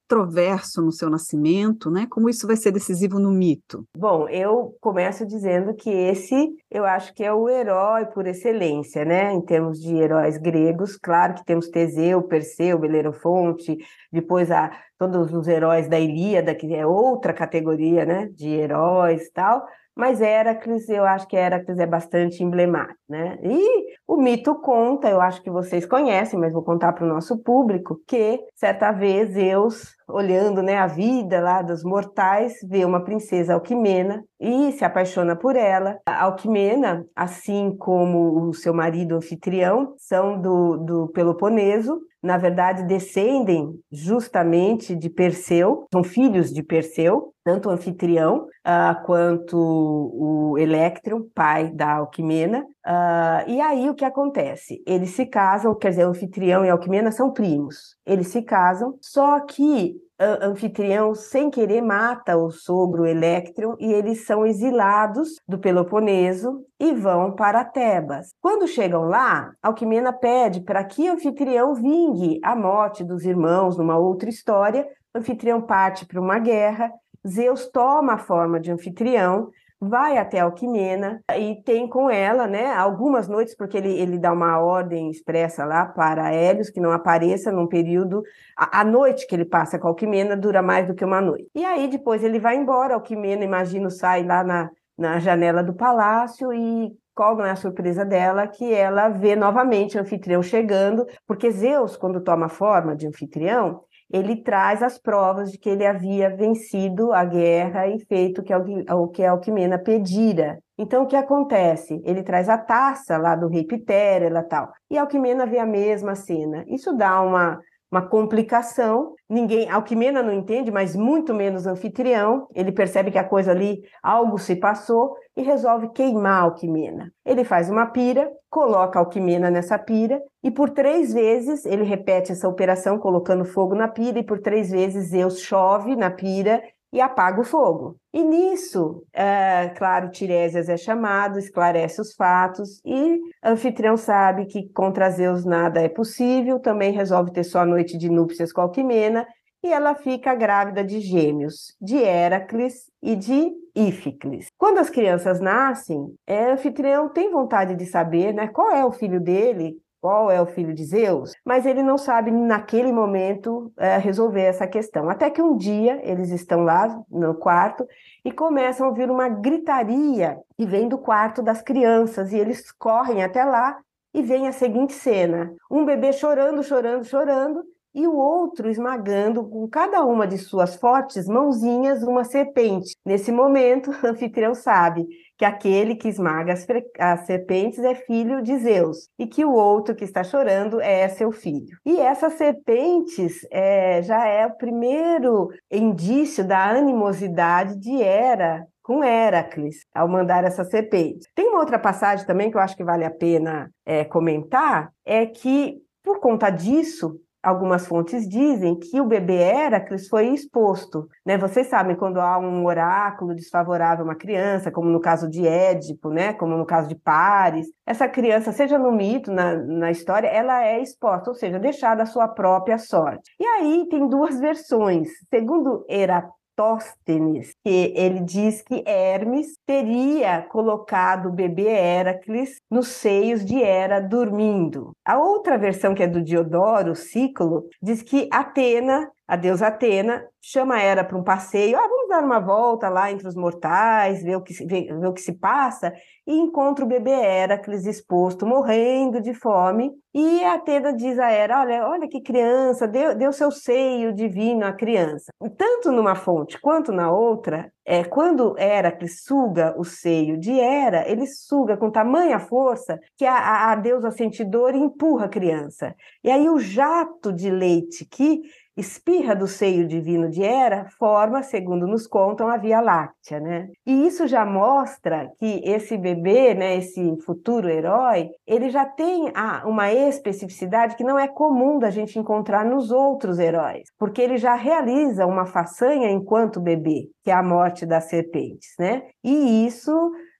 controverso 0.09 0.81
no 0.81 0.91
seu 0.91 1.07
nascimento, 1.07 1.91
né? 1.91 2.07
Como 2.09 2.29
isso 2.29 2.47
vai 2.47 2.57
ser 2.57 2.71
decisivo 2.71 3.19
no 3.19 3.31
mito? 3.31 3.85
Bom, 3.95 4.27
eu 4.27 4.75
começo 4.81 5.25
dizendo 5.25 5.75
que 5.75 5.89
esse 5.89 6.49
eu 6.71 6.83
acho 6.83 7.13
que 7.13 7.23
é 7.23 7.31
o 7.31 7.47
herói 7.47 8.07
por 8.07 8.25
excelência, 8.25 9.05
né? 9.05 9.31
Em 9.31 9.41
termos 9.41 9.79
de 9.79 9.95
heróis 9.95 10.37
gregos, 10.37 10.97
claro 10.97 11.35
que 11.35 11.45
temos 11.45 11.69
Teseu, 11.69 12.23
Perseu, 12.23 12.79
Belerofonte, 12.79 13.77
depois 14.11 14.49
a 14.49 14.71
todos 14.97 15.31
os 15.31 15.47
heróis 15.47 15.87
da 15.87 15.99
Ilíada, 15.99 16.55
que 16.55 16.73
é 16.73 16.85
outra 16.85 17.31
categoria, 17.31 18.05
né, 18.05 18.27
de 18.33 18.49
heróis 18.49 19.27
e 19.27 19.31
tal, 19.31 19.65
mas 19.99 20.21
Heracles, 20.21 20.87
eu 20.87 21.03
acho 21.03 21.27
que 21.27 21.35
Heracles 21.35 21.77
é 21.77 21.85
bastante 21.85 22.41
emblemático, 22.41 22.97
né? 23.09 23.37
E 23.43 23.97
o 24.07 24.15
mito 24.15 24.55
conta, 24.55 25.09
eu 25.09 25.19
acho 25.19 25.43
que 25.43 25.51
vocês 25.51 25.85
conhecem, 25.85 26.39
mas 26.39 26.53
vou 26.53 26.63
contar 26.63 26.93
para 26.93 27.03
o 27.03 27.07
nosso 27.07 27.37
público, 27.39 27.99
que 28.07 28.39
certa 28.55 28.93
vez 28.93 29.31
Zeus, 29.31 29.93
olhando 30.07 30.63
né, 30.63 30.77
a 30.77 30.87
vida 30.87 31.41
lá 31.41 31.61
dos 31.61 31.83
mortais, 31.83 32.53
vê 32.63 32.85
uma 32.85 33.03
princesa 33.03 33.55
Alquimena 33.55 34.23
e 34.39 34.71
se 34.71 34.85
apaixona 34.85 35.35
por 35.35 35.57
ela. 35.57 35.99
A 36.05 36.23
Alquimena, 36.23 37.05
assim 37.13 37.75
como 37.77 38.47
o 38.47 38.53
seu 38.53 38.73
marido 38.73 39.17
anfitrião, 39.17 39.95
são 39.97 40.39
do, 40.39 40.77
do 40.77 41.07
Peloponeso, 41.09 41.99
na 42.21 42.37
verdade, 42.37 42.83
descendem 42.83 43.79
justamente 43.91 44.95
de 44.95 45.09
Perseu, 45.09 45.87
são 45.91 46.03
filhos 46.03 46.53
de 46.53 46.61
Perseu, 46.61 47.33
tanto 47.43 47.69
o 47.69 47.71
anfitrião 47.71 48.45
uh, 48.65 49.05
quanto 49.05 49.57
o 49.57 50.57
Electron, 50.57 51.23
pai 51.33 51.71
da 51.71 51.95
Alquimena. 51.95 52.65
Uh, 52.85 53.49
e 53.49 53.61
aí 53.61 53.89
o 53.89 53.95
que 53.95 54.05
acontece? 54.05 54.83
Eles 54.85 55.11
se 55.11 55.25
casam, 55.25 55.73
quer 55.75 55.91
dizer, 55.91 56.05
o 56.05 56.09
anfitrião 56.09 56.65
e 56.65 56.69
a 56.69 56.73
Alquimena 56.73 57.11
são 57.11 57.31
primos. 57.31 57.95
Eles 58.05 58.27
se 58.27 58.41
casam, 58.41 58.97
só 59.01 59.39
que 59.41 59.95
anfitrião, 60.19 61.15
sem 61.15 61.49
querer, 61.49 61.81
mata 61.81 62.35
o 62.37 62.51
sogro 62.51 63.05
Electron 63.05 63.75
e 63.79 63.93
eles 63.93 64.25
são 64.25 64.45
exilados 64.45 65.29
do 65.47 65.57
Peloponeso 65.57 66.65
e 66.79 66.93
vão 66.93 67.31
para 67.31 67.63
Tebas. 67.63 68.33
Quando 68.41 68.67
chegam 68.67 69.03
lá, 69.03 69.51
Alquimena 69.61 70.11
pede 70.11 70.61
para 70.61 70.83
que 70.83 71.07
anfitrião 71.07 71.73
vingue 71.73 72.39
a 72.43 72.55
morte 72.55 73.03
dos 73.03 73.25
irmãos 73.25 73.77
numa 73.77 73.97
outra 73.97 74.29
história. 74.29 74.85
anfitrião 75.15 75.61
parte 75.61 76.05
para 76.05 76.21
uma 76.21 76.37
guerra, 76.37 76.91
Zeus 77.27 77.67
toma 77.67 78.13
a 78.13 78.17
forma 78.17 78.59
de 78.59 78.71
anfitrião, 78.71 79.49
vai 79.79 80.17
até 80.17 80.39
Alquimena 80.39 81.23
e 81.37 81.55
tem 81.63 81.87
com 81.87 82.09
ela, 82.09 82.47
né, 82.47 82.73
algumas 82.73 83.27
noites, 83.27 83.55
porque 83.55 83.77
ele, 83.77 83.91
ele 83.97 84.19
dá 84.19 84.33
uma 84.33 84.59
ordem 84.59 85.09
expressa 85.09 85.63
lá 85.63 85.85
para 85.85 86.33
Hélios 86.33 86.69
que 86.69 86.81
não 86.81 86.91
apareça 86.91 87.51
num 87.51 87.67
período. 87.67 88.21
A, 88.57 88.81
a, 88.81 88.83
noite 88.83 89.25
que 89.25 89.35
ele 89.35 89.45
passa 89.45 89.79
com 89.79 89.87
Alquimena 89.87 90.35
dura 90.35 90.61
mais 90.61 90.87
do 90.87 90.93
que 90.93 91.05
uma 91.05 91.21
noite. 91.21 91.49
E 91.55 91.63
aí 91.63 91.87
depois 91.87 92.23
ele 92.23 92.39
vai 92.39 92.57
embora, 92.57 92.95
Alquimena, 92.95 93.43
imagino, 93.43 93.89
sai 93.89 94.23
lá 94.23 94.43
na, 94.43 94.69
na 94.97 95.19
janela 95.19 95.63
do 95.63 95.73
palácio 95.73 96.53
e 96.53 96.91
qual 97.15 97.35
não 97.35 97.45
é 97.45 97.51
a 97.51 97.55
surpresa 97.55 98.05
dela? 98.05 98.47
Que 98.47 98.73
ela 98.73 99.09
vê 99.09 99.35
novamente 99.35 99.97
o 99.97 100.01
anfitrião 100.01 100.41
chegando, 100.41 101.05
porque 101.27 101.51
Zeus, 101.51 101.97
quando 101.97 102.21
toma 102.21 102.47
forma 102.47 102.95
de 102.95 103.07
anfitrião, 103.07 103.81
ele 104.11 104.37
traz 104.37 104.81
as 104.81 104.97
provas 104.97 105.51
de 105.51 105.57
que 105.57 105.69
ele 105.69 105.85
havia 105.85 106.35
vencido 106.35 107.13
a 107.13 107.23
guerra 107.23 107.87
e 107.87 107.99
feito 107.99 108.41
o 108.41 109.07
que 109.07 109.23
Alquimena 109.23 109.77
pedira. 109.77 110.59
Então, 110.77 111.03
o 111.03 111.07
que 111.07 111.15
acontece? 111.15 112.01
Ele 112.05 112.23
traz 112.23 112.47
a 112.49 112.57
taça 112.57 113.17
lá 113.17 113.35
do 113.35 113.47
rei 113.47 113.65
Pitérela 113.65 114.41
tal, 114.43 114.71
e 114.89 114.97
Alquimena 114.97 115.45
vê 115.45 115.59
a 115.59 115.65
mesma 115.65 116.15
cena. 116.15 116.63
Isso 116.67 116.95
dá 116.95 117.21
uma, 117.21 117.59
uma 117.91 118.01
complicação. 118.01 119.13
Ninguém, 119.29 119.69
Alquimena 119.69 120.23
não 120.23 120.33
entende, 120.33 120.71
mas 120.71 120.95
muito 120.95 121.33
menos 121.33 121.67
anfitrião. 121.67 122.47
Ele 122.55 122.71
percebe 122.71 123.11
que 123.11 123.17
a 123.17 123.23
coisa 123.23 123.51
ali, 123.51 123.81
algo 124.01 124.37
se 124.37 124.55
passou 124.55 125.15
e 125.39 125.41
resolve 125.41 125.87
queimar 125.93 126.43
a. 126.43 127.09
Ele 127.25 127.45
faz 127.45 127.69
uma 127.69 127.85
pira, 127.85 128.29
coloca 128.49 128.99
a 128.99 129.01
nessa 129.49 129.79
pira 129.79 130.21
e 130.43 130.51
por 130.51 130.69
três 130.69 131.13
vezes 131.13 131.65
ele 131.65 131.83
repete 131.83 132.33
essa 132.33 132.47
operação 132.47 132.99
colocando 132.99 133.45
fogo 133.45 133.73
na 133.73 133.87
pira 133.87 134.19
e 134.19 134.23
por 134.23 134.39
três 134.39 134.69
vezes 134.69 135.11
Zeus 135.11 135.39
chove 135.39 135.95
na 135.95 136.11
pira 136.11 136.61
e 136.91 136.99
apaga 136.99 137.39
o 137.39 137.45
fogo. 137.45 137.95
E 138.11 138.21
nisso, 138.21 139.03
é, 139.13 139.69
claro, 139.77 140.11
Tiresias 140.11 140.67
é 140.67 140.75
chamado, 140.75 141.39
esclarece 141.39 142.01
os 142.01 142.13
fatos, 142.13 142.81
e 142.83 143.19
Anfitrião 143.43 143.95
sabe 143.95 144.45
que 144.45 144.67
contra 144.73 145.09
Zeus 145.11 145.45
nada 145.45 145.79
é 145.79 145.87
possível, 145.87 146.59
também 146.59 146.91
resolve 146.91 147.31
ter 147.31 147.43
sua 147.43 147.65
noite 147.65 147.97
de 147.97 148.09
núpcias 148.09 148.51
com 148.51 148.61
Alquimena, 148.61 149.25
e 149.63 149.71
ela 149.71 149.95
fica 149.95 150.33
grávida 150.35 150.83
de 150.83 150.99
gêmeos, 150.99 151.75
de 151.81 151.97
Heracles 151.97 152.89
e 153.01 153.15
de 153.15 153.51
Íficles. 153.75 154.47
Quando 154.57 154.79
as 154.79 154.89
crianças 154.89 155.39
nascem, 155.39 156.13
é, 156.25 156.51
Anfitrião 156.51 157.09
tem 157.09 157.31
vontade 157.31 157.75
de 157.75 157.85
saber 157.85 158.33
né, 158.33 158.47
qual 158.47 158.71
é 158.71 158.83
o 158.85 158.91
filho 158.91 159.19
dele, 159.19 159.77
qual 160.01 160.31
é 160.31 160.41
o 160.41 160.45
filho 160.45 160.73
de 160.73 160.85
Zeus, 160.85 161.33
mas 161.45 161.65
ele 161.65 161.83
não 161.83 161.97
sabe 161.97 162.31
naquele 162.31 162.91
momento 162.91 163.71
é, 163.77 163.97
resolver 163.97 164.43
essa 164.43 164.65
questão. 164.65 165.09
Até 165.09 165.29
que 165.29 165.41
um 165.41 165.57
dia 165.57 165.99
eles 166.03 166.29
estão 166.31 166.63
lá 166.63 167.01
no 167.09 167.35
quarto 167.35 167.85
e 168.23 168.31
começam 168.31 168.85
a 168.85 168.89
ouvir 168.89 169.11
uma 169.11 169.27
gritaria 169.27 170.39
que 170.57 170.65
vem 170.65 170.87
do 170.87 170.97
quarto 170.97 171.41
das 171.41 171.61
crianças 171.61 172.31
e 172.31 172.37
eles 172.37 172.71
correm 172.71 173.23
até 173.23 173.43
lá 173.43 173.77
e 174.13 174.21
vem 174.21 174.47
a 174.47 174.51
seguinte 174.51 174.93
cena: 174.93 175.53
um 175.69 175.85
bebê 175.85 176.13
chorando, 176.13 176.63
chorando, 176.63 177.03
chorando 177.03 177.63
e 177.93 178.07
o 178.07 178.15
outro 178.15 178.69
esmagando 178.69 179.43
com 179.47 179.67
cada 179.67 180.03
uma 180.03 180.27
de 180.27 180.37
suas 180.37 180.75
fortes 180.75 181.27
mãozinhas 181.27 182.03
uma 182.03 182.23
serpente. 182.23 182.95
Nesse 183.05 183.31
momento, 183.31 183.91
o 184.03 184.07
anfitrião 184.07 184.53
sabe 184.53 185.07
que 185.37 185.45
aquele 185.45 185.95
que 185.95 186.09
esmaga 186.09 186.53
as, 186.53 186.67
as, 186.99 187.25
serpentes 187.25 187.79
é 187.79 187.95
filho 187.95 188.41
de 188.41 188.57
Zeus 188.57 189.09
e 189.17 189.25
que 189.25 189.45
o 189.45 189.53
outro 189.53 189.95
que 189.95 190.03
está 190.03 190.23
chorando 190.23 190.81
é 190.81 191.07
seu 191.07 191.31
filho. 191.31 191.77
E 191.85 191.97
essas 191.97 192.33
serpentes 192.33 193.39
é, 193.51 194.01
já 194.01 194.27
é 194.27 194.45
o 194.45 194.57
primeiro 194.57 195.49
indício 195.71 196.45
da 196.45 196.69
animosidade 196.69 197.79
de 197.79 198.01
Hera 198.01 198.67
com 198.83 199.03
Heracles 199.03 199.85
ao 199.93 200.07
mandar 200.09 200.43
essa 200.43 200.63
serpente. 200.63 201.27
Tem 201.35 201.47
uma 201.47 201.59
outra 201.59 201.77
passagem 201.77 202.25
também 202.25 202.49
que 202.49 202.57
eu 202.57 202.61
acho 202.61 202.75
que 202.75 202.83
vale 202.83 203.05
a 203.05 203.11
pena 203.11 203.69
é, 203.85 204.03
comentar, 204.03 204.89
é 205.05 205.25
que 205.25 205.77
por 206.03 206.19
conta 206.19 206.49
disso, 206.49 207.19
algumas 207.41 207.87
fontes 207.87 208.27
dizem 208.27 208.77
que 208.77 208.99
o 208.99 209.05
bebê 209.05 209.35
Heracles 209.35 210.07
foi 210.07 210.27
exposto. 210.29 211.07
Né? 211.25 211.37
Vocês 211.37 211.67
sabem, 211.67 211.95
quando 211.95 212.19
há 212.19 212.37
um 212.37 212.65
oráculo 212.65 213.33
desfavorável 213.33 214.03
a 214.03 214.07
uma 214.09 214.15
criança, 214.15 214.71
como 214.71 214.89
no 214.89 214.99
caso 214.99 215.29
de 215.29 215.47
Édipo, 215.47 216.09
né? 216.09 216.33
como 216.33 216.57
no 216.57 216.65
caso 216.65 216.87
de 216.87 216.95
Paris, 216.95 217.67
essa 217.85 218.07
criança, 218.07 218.51
seja 218.51 218.77
no 218.77 218.91
mito, 218.91 219.31
na, 219.31 219.55
na 219.55 219.91
história, 219.91 220.27
ela 220.27 220.65
é 220.65 220.81
exposta, 220.81 221.29
ou 221.29 221.35
seja, 221.35 221.59
deixada 221.59 222.03
à 222.03 222.05
sua 222.05 222.27
própria 222.27 222.77
sorte. 222.77 223.31
E 223.39 223.45
aí 223.45 223.87
tem 223.89 224.07
duas 224.07 224.39
versões. 224.39 225.07
Segundo 225.29 225.85
Heráclito, 225.89 226.38
Eratosthenes, 226.59 227.51
que 227.63 227.93
ele 227.95 228.19
diz 228.19 228.61
que 228.61 228.83
Hermes 228.85 229.57
teria 229.65 230.41
colocado 230.41 231.29
o 231.29 231.31
bebê 231.31 231.67
Heracles 231.67 232.57
nos 232.69 232.89
seios 232.89 233.45
de 233.45 233.61
Hera 233.61 234.01
dormindo. 234.01 234.91
A 235.05 235.17
outra 235.17 235.57
versão, 235.57 235.95
que 235.95 236.03
é 236.03 236.07
do 236.07 236.21
Diodoro, 236.21 236.95
Cíclo, 236.95 237.63
diz 237.81 238.01
que 238.01 238.27
Atena 238.31 239.09
a 239.29 239.35
deusa 239.35 239.67
Atena 239.67 240.25
chama 240.41 240.81
Hera 240.81 241.03
para 241.03 241.15
um 241.15 241.23
passeio, 241.23 241.77
ah, 241.77 241.87
vamos 241.87 242.09
dar 242.09 242.23
uma 242.23 242.39
volta 242.39 242.89
lá 242.89 243.11
entre 243.11 243.27
os 243.27 243.35
mortais, 243.35 244.23
ver 244.23 244.35
o 244.37 244.41
que, 244.41 244.53
ver, 244.65 244.87
ver 244.97 245.07
o 245.07 245.13
que 245.13 245.21
se 245.21 245.33
passa, 245.33 245.93
e 246.25 246.35
encontra 246.35 246.83
o 246.83 246.87
bebê 246.87 247.11
Heracles 247.11 247.85
exposto, 247.85 248.43
morrendo 248.43 249.21
de 249.21 249.35
fome, 249.35 249.91
e 250.11 250.43
Atena 250.43 250.91
diz 250.91 251.19
a 251.19 251.31
Hera, 251.31 251.59
olha, 251.59 251.87
olha 251.87 252.07
que 252.07 252.21
criança, 252.21 252.87
deu, 252.87 253.13
deu 253.15 253.31
seu 253.31 253.51
seio 253.51 254.11
divino 254.11 254.65
à 254.65 254.73
criança. 254.73 255.31
Tanto 255.55 255.91
numa 255.91 256.15
fonte 256.15 256.59
quanto 256.59 256.91
na 256.91 257.11
outra, 257.11 257.71
é, 257.85 258.03
quando 258.03 258.57
Heracles 258.57 259.23
suga 259.23 259.75
o 259.77 259.83
seio 259.83 260.39
de 260.39 260.51
Hera, 260.51 261.07
ele 261.07 261.27
suga 261.27 261.77
com 261.77 261.91
tamanha 261.91 262.39
força 262.39 262.99
que 263.15 263.25
a, 263.25 263.35
a, 263.35 263.71
a 263.71 263.75
deusa 263.75 264.09
sentidora 264.09 264.75
empurra 264.75 265.25
a 265.25 265.29
criança. 265.29 265.95
E 266.23 266.31
aí 266.31 266.49
o 266.49 266.57
jato 266.57 267.31
de 267.31 267.51
leite 267.51 268.05
que 268.05 268.41
espirra 268.79 269.35
do 269.35 269.47
seio 269.47 269.87
divino 269.87 270.29
de 270.29 270.43
Hera 270.43 270.85
forma, 270.97 271.43
segundo 271.43 271.85
nos 271.85 272.07
contam, 272.07 272.47
a 272.47 272.57
Via 272.57 272.79
Láctea, 272.79 273.39
né? 273.39 273.67
E 273.85 274.07
isso 274.07 274.27
já 274.27 274.45
mostra 274.45 275.29
que 275.39 275.61
esse 275.63 275.97
bebê, 275.97 276.53
né, 276.53 276.77
esse 276.77 277.17
futuro 277.25 277.69
herói, 277.69 278.29
ele 278.47 278.69
já 278.69 278.85
tem 278.85 279.31
uma 279.65 279.91
especificidade 279.91 280.95
que 280.95 281.03
não 281.03 281.17
é 281.17 281.27
comum 281.27 281.79
da 281.79 281.89
gente 281.89 282.17
encontrar 282.17 282.65
nos 282.65 282.91
outros 282.91 283.39
heróis, 283.39 283.83
porque 283.97 284.21
ele 284.21 284.37
já 284.37 284.55
realiza 284.55 285.25
uma 285.25 285.45
façanha 285.45 286.09
enquanto 286.09 286.61
bebê, 286.61 287.09
que 287.23 287.31
é 287.31 287.33
a 287.33 287.43
morte 287.43 287.85
das 287.85 288.05
serpentes, 288.05 288.69
né? 288.79 289.03
E 289.23 289.65
isso 289.65 289.91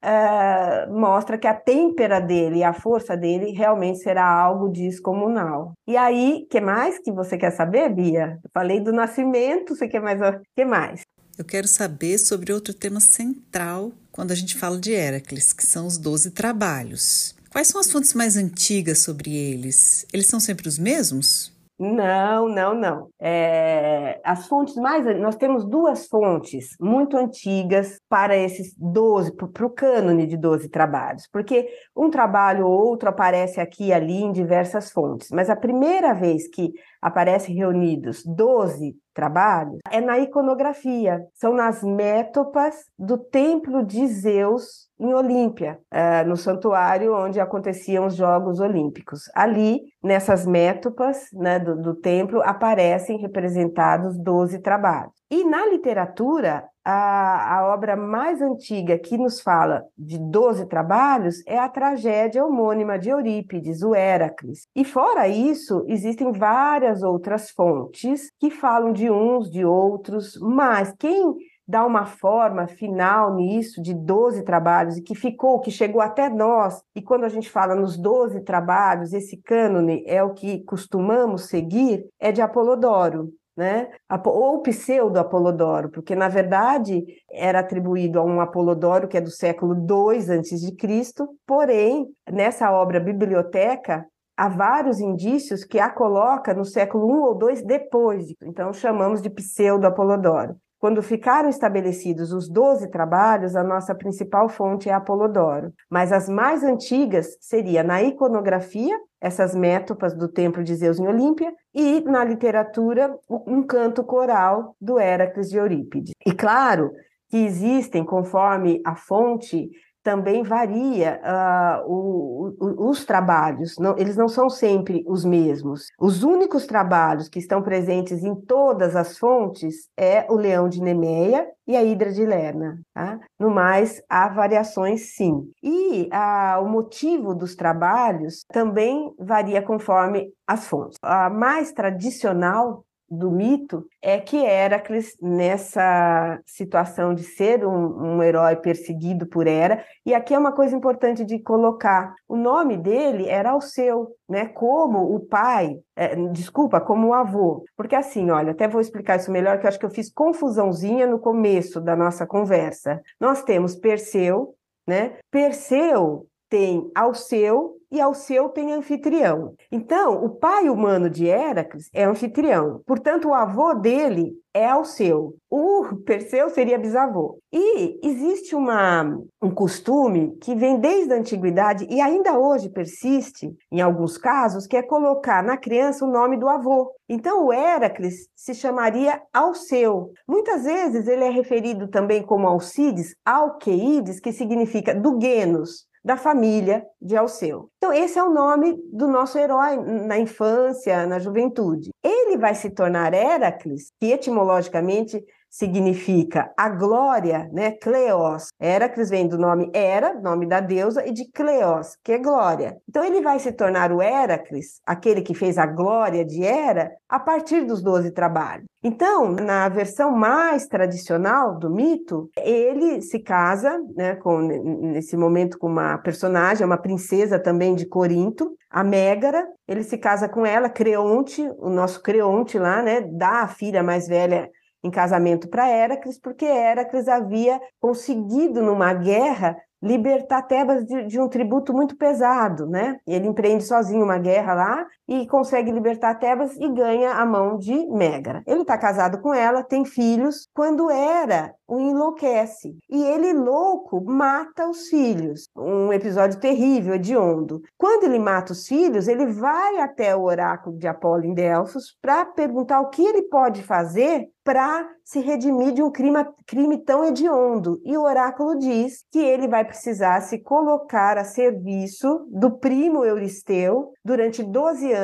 uh, 0.03 0.91
mostra 0.93 1.37
que 1.37 1.47
a 1.47 1.53
têmpera 1.53 2.19
dele 2.19 2.63
a 2.63 2.73
força 2.73 3.15
dele 3.15 3.51
realmente 3.51 3.99
será 3.99 4.25
algo 4.25 4.69
descomunal. 4.69 5.73
E 5.87 5.97
aí, 5.97 6.47
que 6.49 6.61
mais 6.61 6.99
que 6.99 7.11
você 7.11 7.37
quer 7.37 7.51
saber, 7.51 7.89
Bia? 7.89 8.39
Eu 8.43 8.49
falei 8.53 8.79
do 8.79 8.91
nascimento, 8.91 9.75
você 9.75 9.87
quer 9.87 10.01
mais? 10.01 10.19
que 10.55 10.65
mais? 10.65 11.01
Eu 11.37 11.45
quero 11.45 11.67
saber 11.67 12.17
sobre 12.17 12.51
outro 12.51 12.73
tema 12.73 12.99
central 12.99 13.93
quando 14.11 14.31
a 14.31 14.35
gente 14.35 14.57
fala 14.57 14.77
de 14.77 14.91
Heracles, 14.91 15.53
que 15.53 15.65
são 15.65 15.87
os 15.87 15.97
doze 15.97 16.31
trabalhos. 16.31 17.33
Quais 17.49 17.67
são 17.67 17.79
as 17.79 17.89
fontes 17.89 18.13
mais 18.13 18.35
antigas 18.35 18.99
sobre 18.99 19.33
eles? 19.33 20.05
Eles 20.13 20.27
são 20.27 20.39
sempre 20.39 20.67
os 20.67 20.77
mesmos? 20.77 21.51
Não, 21.79 22.49
não, 22.49 22.75
não. 22.75 23.09
É, 23.17 24.19
as 24.25 24.47
fontes 24.47 24.75
mais. 24.75 25.05
Nós 25.17 25.37
temos 25.37 25.63
duas 25.63 26.07
fontes 26.07 26.75
muito 26.77 27.15
antigas 27.15 28.01
para 28.09 28.35
esses 28.35 28.75
12, 28.77 29.33
para 29.33 29.65
o 29.65 29.69
cânone 29.69 30.27
de 30.27 30.35
12 30.35 30.67
trabalhos, 30.67 31.25
porque 31.31 31.69
um 31.95 32.09
trabalho 32.09 32.67
ou 32.67 32.87
outro 32.87 33.07
aparece 33.07 33.61
aqui 33.61 33.87
e 33.87 33.93
ali 33.93 34.21
em 34.23 34.33
diversas 34.33 34.91
fontes, 34.91 35.29
mas 35.31 35.49
a 35.49 35.55
primeira 35.55 36.13
vez 36.13 36.49
que 36.49 36.73
aparecem 37.01 37.55
reunidos 37.55 38.25
12 38.25 38.97
trabalhos 39.13 39.79
é 39.89 40.01
na 40.01 40.19
iconografia, 40.19 41.25
são 41.33 41.53
nas 41.53 41.81
métopas 41.81 42.75
do 42.97 43.17
templo 43.17 43.85
de 43.85 44.05
Zeus 44.05 44.88
em 44.99 45.13
Olímpia, 45.13 45.79
uh, 45.93 46.27
no 46.27 46.35
santuário 46.35 47.15
onde 47.15 47.39
aconteciam 47.39 48.05
os 48.05 48.15
Jogos 48.15 48.59
Olímpicos. 48.59 49.23
Ali, 49.33 49.81
nessas 50.03 50.45
métopas 50.45 51.29
né, 51.33 51.57
do, 51.57 51.81
do 51.81 51.95
templo, 51.95 52.41
aparecem 52.43 53.17
representados 53.17 54.17
12 54.17 54.59
trabalhos. 54.59 55.13
E 55.31 55.43
na 55.43 55.65
literatura, 55.67 56.63
a, 56.83 57.57
a, 57.57 57.73
obra 57.73 57.95
mais 57.95 58.41
antiga 58.41 58.97
que 58.97 59.15
nos 59.15 59.41
fala 59.41 59.83
de 59.95 60.17
12 60.17 60.65
trabalhos 60.65 61.43
é 61.45 61.59
a 61.59 61.69
tragédia 61.69 62.43
homônima 62.43 62.97
de 62.97 63.09
Eurípides, 63.09 63.83
o 63.83 63.93
Heracles. 63.93 64.67
E 64.75 64.83
fora 64.83 65.27
isso, 65.27 65.85
existem 65.87 66.31
várias 66.31 67.03
outras 67.03 67.51
fontes 67.51 68.31
que 68.39 68.49
falam 68.49 68.91
de 68.91 69.09
uns, 69.11 69.51
de 69.51 69.63
outros, 69.63 70.39
mas 70.41 70.91
quem 70.97 71.35
dá 71.69 71.85
uma 71.85 72.07
forma 72.07 72.65
final 72.65 73.35
nisso 73.35 73.79
de 73.79 73.93
12 73.93 74.41
trabalhos 74.41 74.97
e 74.97 75.03
que 75.03 75.13
ficou, 75.13 75.59
que 75.59 75.69
chegou 75.69 76.01
até 76.01 76.27
nós, 76.27 76.81
e 76.95 77.01
quando 77.01 77.25
a 77.25 77.29
gente 77.29 77.47
fala 77.47 77.75
nos 77.75 77.95
12 77.95 78.41
trabalhos, 78.41 79.13
esse 79.13 79.37
cânone 79.37 80.03
é 80.07 80.23
o 80.23 80.33
que 80.33 80.63
costumamos 80.63 81.45
seguir, 81.45 82.07
é 82.19 82.31
de 82.31 82.41
Apolodoro. 82.41 83.31
Né? 83.55 83.89
Ou 84.25 84.61
pseudo-Apolodoro, 84.61 85.89
porque 85.89 86.15
na 86.15 86.29
verdade 86.29 87.05
era 87.29 87.59
atribuído 87.59 88.17
a 88.17 88.23
um 88.23 88.39
Apolodoro 88.39 89.05
que 89.05 89.17
é 89.17 89.21
do 89.21 89.29
século 89.29 89.75
II 89.75 90.17
a.C., 90.17 91.25
porém, 91.45 92.07
nessa 92.31 92.71
obra 92.71 93.01
Biblioteca, 93.01 94.07
há 94.37 94.47
vários 94.47 95.01
indícios 95.01 95.65
que 95.65 95.77
a 95.77 95.89
coloca 95.89 96.53
no 96.53 96.63
século 96.63 97.09
I 97.09 97.19
ou 97.19 97.51
II 97.51 97.65
depois, 97.65 98.33
então 98.41 98.71
chamamos 98.71 99.21
de 99.21 99.29
pseudo-Apolodoro. 99.29 100.55
Quando 100.79 101.03
ficaram 101.03 101.49
estabelecidos 101.49 102.31
os 102.31 102.47
doze 102.47 102.89
trabalhos, 102.89 103.53
a 103.53 103.63
nossa 103.63 103.93
principal 103.93 104.47
fonte 104.47 104.87
é 104.87 104.93
Apolodoro, 104.93 105.73
mas 105.89 106.13
as 106.13 106.29
mais 106.29 106.63
antigas 106.63 107.37
seria 107.41 107.83
na 107.83 108.01
iconografia, 108.01 108.97
essas 109.19 109.53
métopas 109.53 110.15
do 110.15 110.29
templo 110.29 110.63
de 110.63 110.73
Zeus 110.75 110.97
em 110.97 111.05
Olímpia, 111.05 111.53
e 111.75 111.99
na 112.01 112.23
literatura, 112.23 113.13
um 113.29 113.61
canto 113.61 114.05
coral 114.05 114.73
do 114.79 114.97
Héracles 114.97 115.49
de 115.49 115.57
Eurípides. 115.57 116.13
E 116.25 116.31
claro 116.31 116.91
que 117.29 117.37
existem, 117.37 118.05
conforme 118.05 118.81
a 118.85 118.95
fonte, 118.95 119.69
também 120.03 120.43
varia 120.43 121.19
uh, 121.23 121.91
o, 121.91 122.55
o, 122.59 122.89
os 122.89 123.05
trabalhos, 123.05 123.75
não, 123.77 123.97
eles 123.97 124.15
não 124.15 124.27
são 124.27 124.49
sempre 124.49 125.03
os 125.07 125.25
mesmos. 125.25 125.87
Os 125.99 126.23
únicos 126.23 126.65
trabalhos 126.65 127.27
que 127.27 127.39
estão 127.39 127.61
presentes 127.61 128.23
em 128.23 128.35
todas 128.35 128.95
as 128.95 129.17
fontes 129.17 129.89
é 129.97 130.25
o 130.29 130.35
leão 130.35 130.69
de 130.69 130.81
Nemeia 130.81 131.47
e 131.67 131.75
a 131.75 131.83
hidra 131.83 132.11
de 132.11 132.25
Lerna. 132.25 132.79
Tá? 132.93 133.19
No 133.39 133.49
mais, 133.49 134.01
há 134.09 134.27
variações 134.29 135.15
sim. 135.15 135.51
E 135.61 136.09
uh, 136.11 136.63
o 136.63 136.69
motivo 136.69 137.35
dos 137.35 137.55
trabalhos 137.55 138.43
também 138.51 139.13
varia 139.19 139.61
conforme 139.61 140.31
as 140.47 140.67
fontes. 140.67 140.97
A 141.03 141.29
mais 141.29 141.71
tradicional 141.71 142.83
do 143.09 143.31
mito 143.31 143.85
é 144.01 144.19
que 144.19 144.37
Heracles, 144.37 145.17
nessa 145.21 146.39
situação 146.45 147.13
de 147.13 147.23
ser 147.23 147.65
um, 147.65 148.17
um, 148.17 148.23
herói 148.23 148.55
perseguido 148.55 149.25
por 149.25 149.47
Hera, 149.47 149.83
e 150.05 150.13
aqui 150.13 150.33
é 150.33 150.39
uma 150.39 150.51
coisa 150.51 150.75
importante 150.75 151.25
de 151.25 151.39
colocar: 151.39 152.13
o 152.27 152.35
nome 152.35 152.77
dele 152.77 153.27
era 153.27 153.51
Alceu, 153.51 154.15
né? 154.27 154.45
Como 154.47 155.15
o 155.15 155.19
pai, 155.19 155.79
é, 155.95 156.15
desculpa, 156.31 156.79
como 156.79 157.07
o 157.07 157.13
avô. 157.13 157.63
Porque 157.75 157.95
assim, 157.95 158.29
olha, 158.29 158.51
até 158.51 158.67
vou 158.67 158.81
explicar 158.81 159.17
isso 159.17 159.31
melhor, 159.31 159.59
que 159.59 159.65
eu 159.65 159.69
acho 159.69 159.79
que 159.79 159.85
eu 159.85 159.89
fiz 159.89 160.11
confusãozinha 160.11 161.07
no 161.07 161.19
começo 161.19 161.81
da 161.81 161.95
nossa 161.95 162.27
conversa. 162.27 163.01
Nós 163.19 163.43
temos 163.43 163.75
Perseu, 163.75 164.53
né? 164.87 165.17
Perseu 165.31 166.27
tem 166.49 166.91
Alceu 166.95 167.78
e 167.91 167.99
Alceu 167.99 168.49
tem 168.49 168.73
anfitrião. 168.73 169.53
Então, 169.71 170.23
o 170.23 170.29
pai 170.29 170.69
humano 170.69 171.09
de 171.09 171.25
Heracles 171.25 171.89
é 171.93 172.03
anfitrião. 172.03 172.81
Portanto, 172.85 173.29
o 173.29 173.33
avô 173.33 173.73
dele 173.73 174.33
é 174.53 174.67
Alceu. 174.67 175.35
O 175.49 175.95
Perseu 176.05 176.49
seria 176.49 176.77
bisavô. 176.77 177.39
E 177.51 177.99
existe 178.03 178.55
uma, 178.55 179.17
um 179.41 179.49
costume 179.49 180.35
que 180.41 180.55
vem 180.55 180.79
desde 180.79 181.13
a 181.13 181.17
antiguidade 181.17 181.87
e 181.89 181.99
ainda 182.01 182.37
hoje 182.37 182.69
persiste, 182.69 183.51
em 183.71 183.81
alguns 183.81 184.17
casos, 184.17 184.67
que 184.67 184.77
é 184.77 184.83
colocar 184.83 185.43
na 185.43 185.57
criança 185.57 186.05
o 186.05 186.11
nome 186.11 186.37
do 186.37 186.47
avô. 186.47 186.91
Então, 187.07 187.47
o 187.47 187.53
Heracles 187.53 188.27
se 188.35 188.53
chamaria 188.53 189.21
Alceu. 189.33 190.11
Muitas 190.27 190.63
vezes 190.63 191.07
ele 191.07 191.23
é 191.23 191.29
referido 191.29 191.87
também 191.87 192.21
como 192.21 192.47
Alcides, 192.47 193.15
Alqueides, 193.25 194.19
que 194.19 194.31
significa 194.31 194.93
do 194.93 195.19
Genos, 195.19 195.88
da 196.03 196.17
família 196.17 196.85
de 197.01 197.15
Alceu. 197.15 197.69
Então, 197.77 197.93
esse 197.93 198.17
é 198.17 198.23
o 198.23 198.33
nome 198.33 198.77
do 198.91 199.07
nosso 199.07 199.37
herói 199.37 199.77
na 199.77 200.17
infância, 200.17 201.05
na 201.05 201.19
juventude. 201.19 201.91
Ele 202.03 202.37
vai 202.37 202.55
se 202.55 202.69
tornar 202.69 203.13
Heracles, 203.13 203.91
que 203.99 204.11
etimologicamente 204.11 205.23
significa 205.49 206.51
a 206.55 206.69
glória, 206.69 207.49
né? 207.51 207.71
Cleos. 207.71 208.47
Heracles 208.59 209.09
vem 209.09 209.27
do 209.27 209.37
nome 209.37 209.69
Hera, 209.73 210.13
nome 210.13 210.47
da 210.47 210.59
deusa, 210.59 211.05
e 211.07 211.11
de 211.11 211.29
Cleos, 211.31 211.97
que 212.03 212.13
é 212.13 212.17
glória. 212.17 212.77
Então 212.87 213.03
ele 213.03 213.21
vai 213.21 213.39
se 213.39 213.51
tornar 213.51 213.91
o 213.91 214.01
Heracles, 214.01 214.81
aquele 214.85 215.21
que 215.21 215.33
fez 215.33 215.57
a 215.57 215.65
glória 215.65 216.23
de 216.23 216.43
Hera, 216.43 216.91
a 217.07 217.19
partir 217.19 217.65
dos 217.65 217.81
doze 217.81 218.11
trabalhos. 218.11 218.65
Então, 218.81 219.31
na 219.31 219.67
versão 219.67 220.11
mais 220.11 220.65
tradicional 220.65 221.57
do 221.57 221.69
mito, 221.69 222.29
ele 222.37 223.01
se 223.01 223.19
casa, 223.19 223.77
né, 223.95 224.15
com, 224.15 224.39
nesse 224.39 225.17
momento 225.17 225.57
com 225.57 225.67
uma 225.67 225.97
personagem, 225.97 226.65
uma 226.65 226.77
princesa 226.77 227.37
também 227.37 227.75
de 227.75 227.85
Corinto, 227.85 228.55
a 228.69 228.81
Mégara. 228.81 229.45
Ele 229.67 229.83
se 229.83 229.97
casa 229.97 230.29
com 230.29 230.45
ela, 230.45 230.69
Creonte, 230.69 231.41
o 231.57 231.69
nosso 231.69 232.01
Creonte 232.01 232.57
lá, 232.57 232.81
né, 232.81 233.01
dá 233.01 233.41
a 233.41 233.47
filha 233.49 233.83
mais 233.83 234.07
velha 234.07 234.49
em 234.83 234.89
casamento 234.89 235.49
para 235.49 235.69
Heracles, 235.69 236.19
porque 236.19 236.45
Heracles 236.45 237.07
havia 237.07 237.59
conseguido 237.79 238.61
numa 238.61 238.93
guerra 238.93 239.57
libertar 239.81 240.41
Tebas 240.43 240.85
de, 240.85 241.05
de, 241.05 241.19
um 241.19 241.29
tributo 241.29 241.73
muito 241.73 241.95
pesado, 241.95 242.67
né? 242.67 242.97
Ele 243.07 243.27
empreende 243.27 243.63
sozinho 243.63 244.03
uma 244.03 244.17
guerra 244.17 244.53
lá 244.53 244.85
e 245.09 245.25
consegue 245.25 245.71
libertar 245.71 246.19
Tebas 246.19 246.55
e 246.55 246.69
ganha 246.69 247.13
a 247.13 247.25
mão 247.25 247.57
de 247.57 247.73
Megara. 247.87 248.43
Ele 248.45 248.61
está 248.61 248.77
casado 248.77 249.19
com 249.19 249.33
ela, 249.33 249.63
tem 249.63 249.83
filhos. 249.83 250.47
Quando 250.53 250.91
era, 250.91 251.55
o 251.67 251.79
enlouquece 251.79 252.77
e 252.87 253.03
ele 253.03 253.33
louco 253.33 254.03
mata 254.05 254.69
os 254.69 254.87
filhos. 254.87 255.49
Um 255.55 255.91
episódio 255.91 256.39
terrível, 256.39 256.93
hediondo. 256.93 257.61
Quando 257.75 258.03
ele 258.03 258.19
mata 258.19 258.53
os 258.53 258.67
filhos, 258.67 259.07
ele 259.07 259.25
vai 259.25 259.79
até 259.79 260.15
o 260.15 260.23
oráculo 260.23 260.77
de 260.77 260.87
Apolo 260.87 261.25
em 261.25 261.33
Delfos 261.33 261.97
para 261.99 262.25
perguntar 262.25 262.79
o 262.79 262.89
que 262.89 263.03
ele 263.03 263.23
pode 263.23 263.63
fazer 263.63 264.29
para 264.43 264.89
se 265.03 265.19
redimir 265.19 265.73
de 265.73 265.83
um 265.83 265.91
crime, 265.91 266.25
crime 266.47 266.77
tão 266.79 267.05
hediondo. 267.05 267.79
E 267.83 267.95
o 267.95 268.03
oráculo 268.03 268.57
diz 268.57 269.03
que 269.11 269.19
ele 269.19 269.47
vai 269.47 269.63
precisar 269.63 270.21
se 270.21 270.39
colocar 270.39 271.19
a 271.19 271.23
serviço 271.23 272.25
do 272.31 272.57
primo 272.57 273.05
Euristeu 273.05 273.91
durante 274.03 274.41
12 274.41 274.91
anos, 274.91 274.98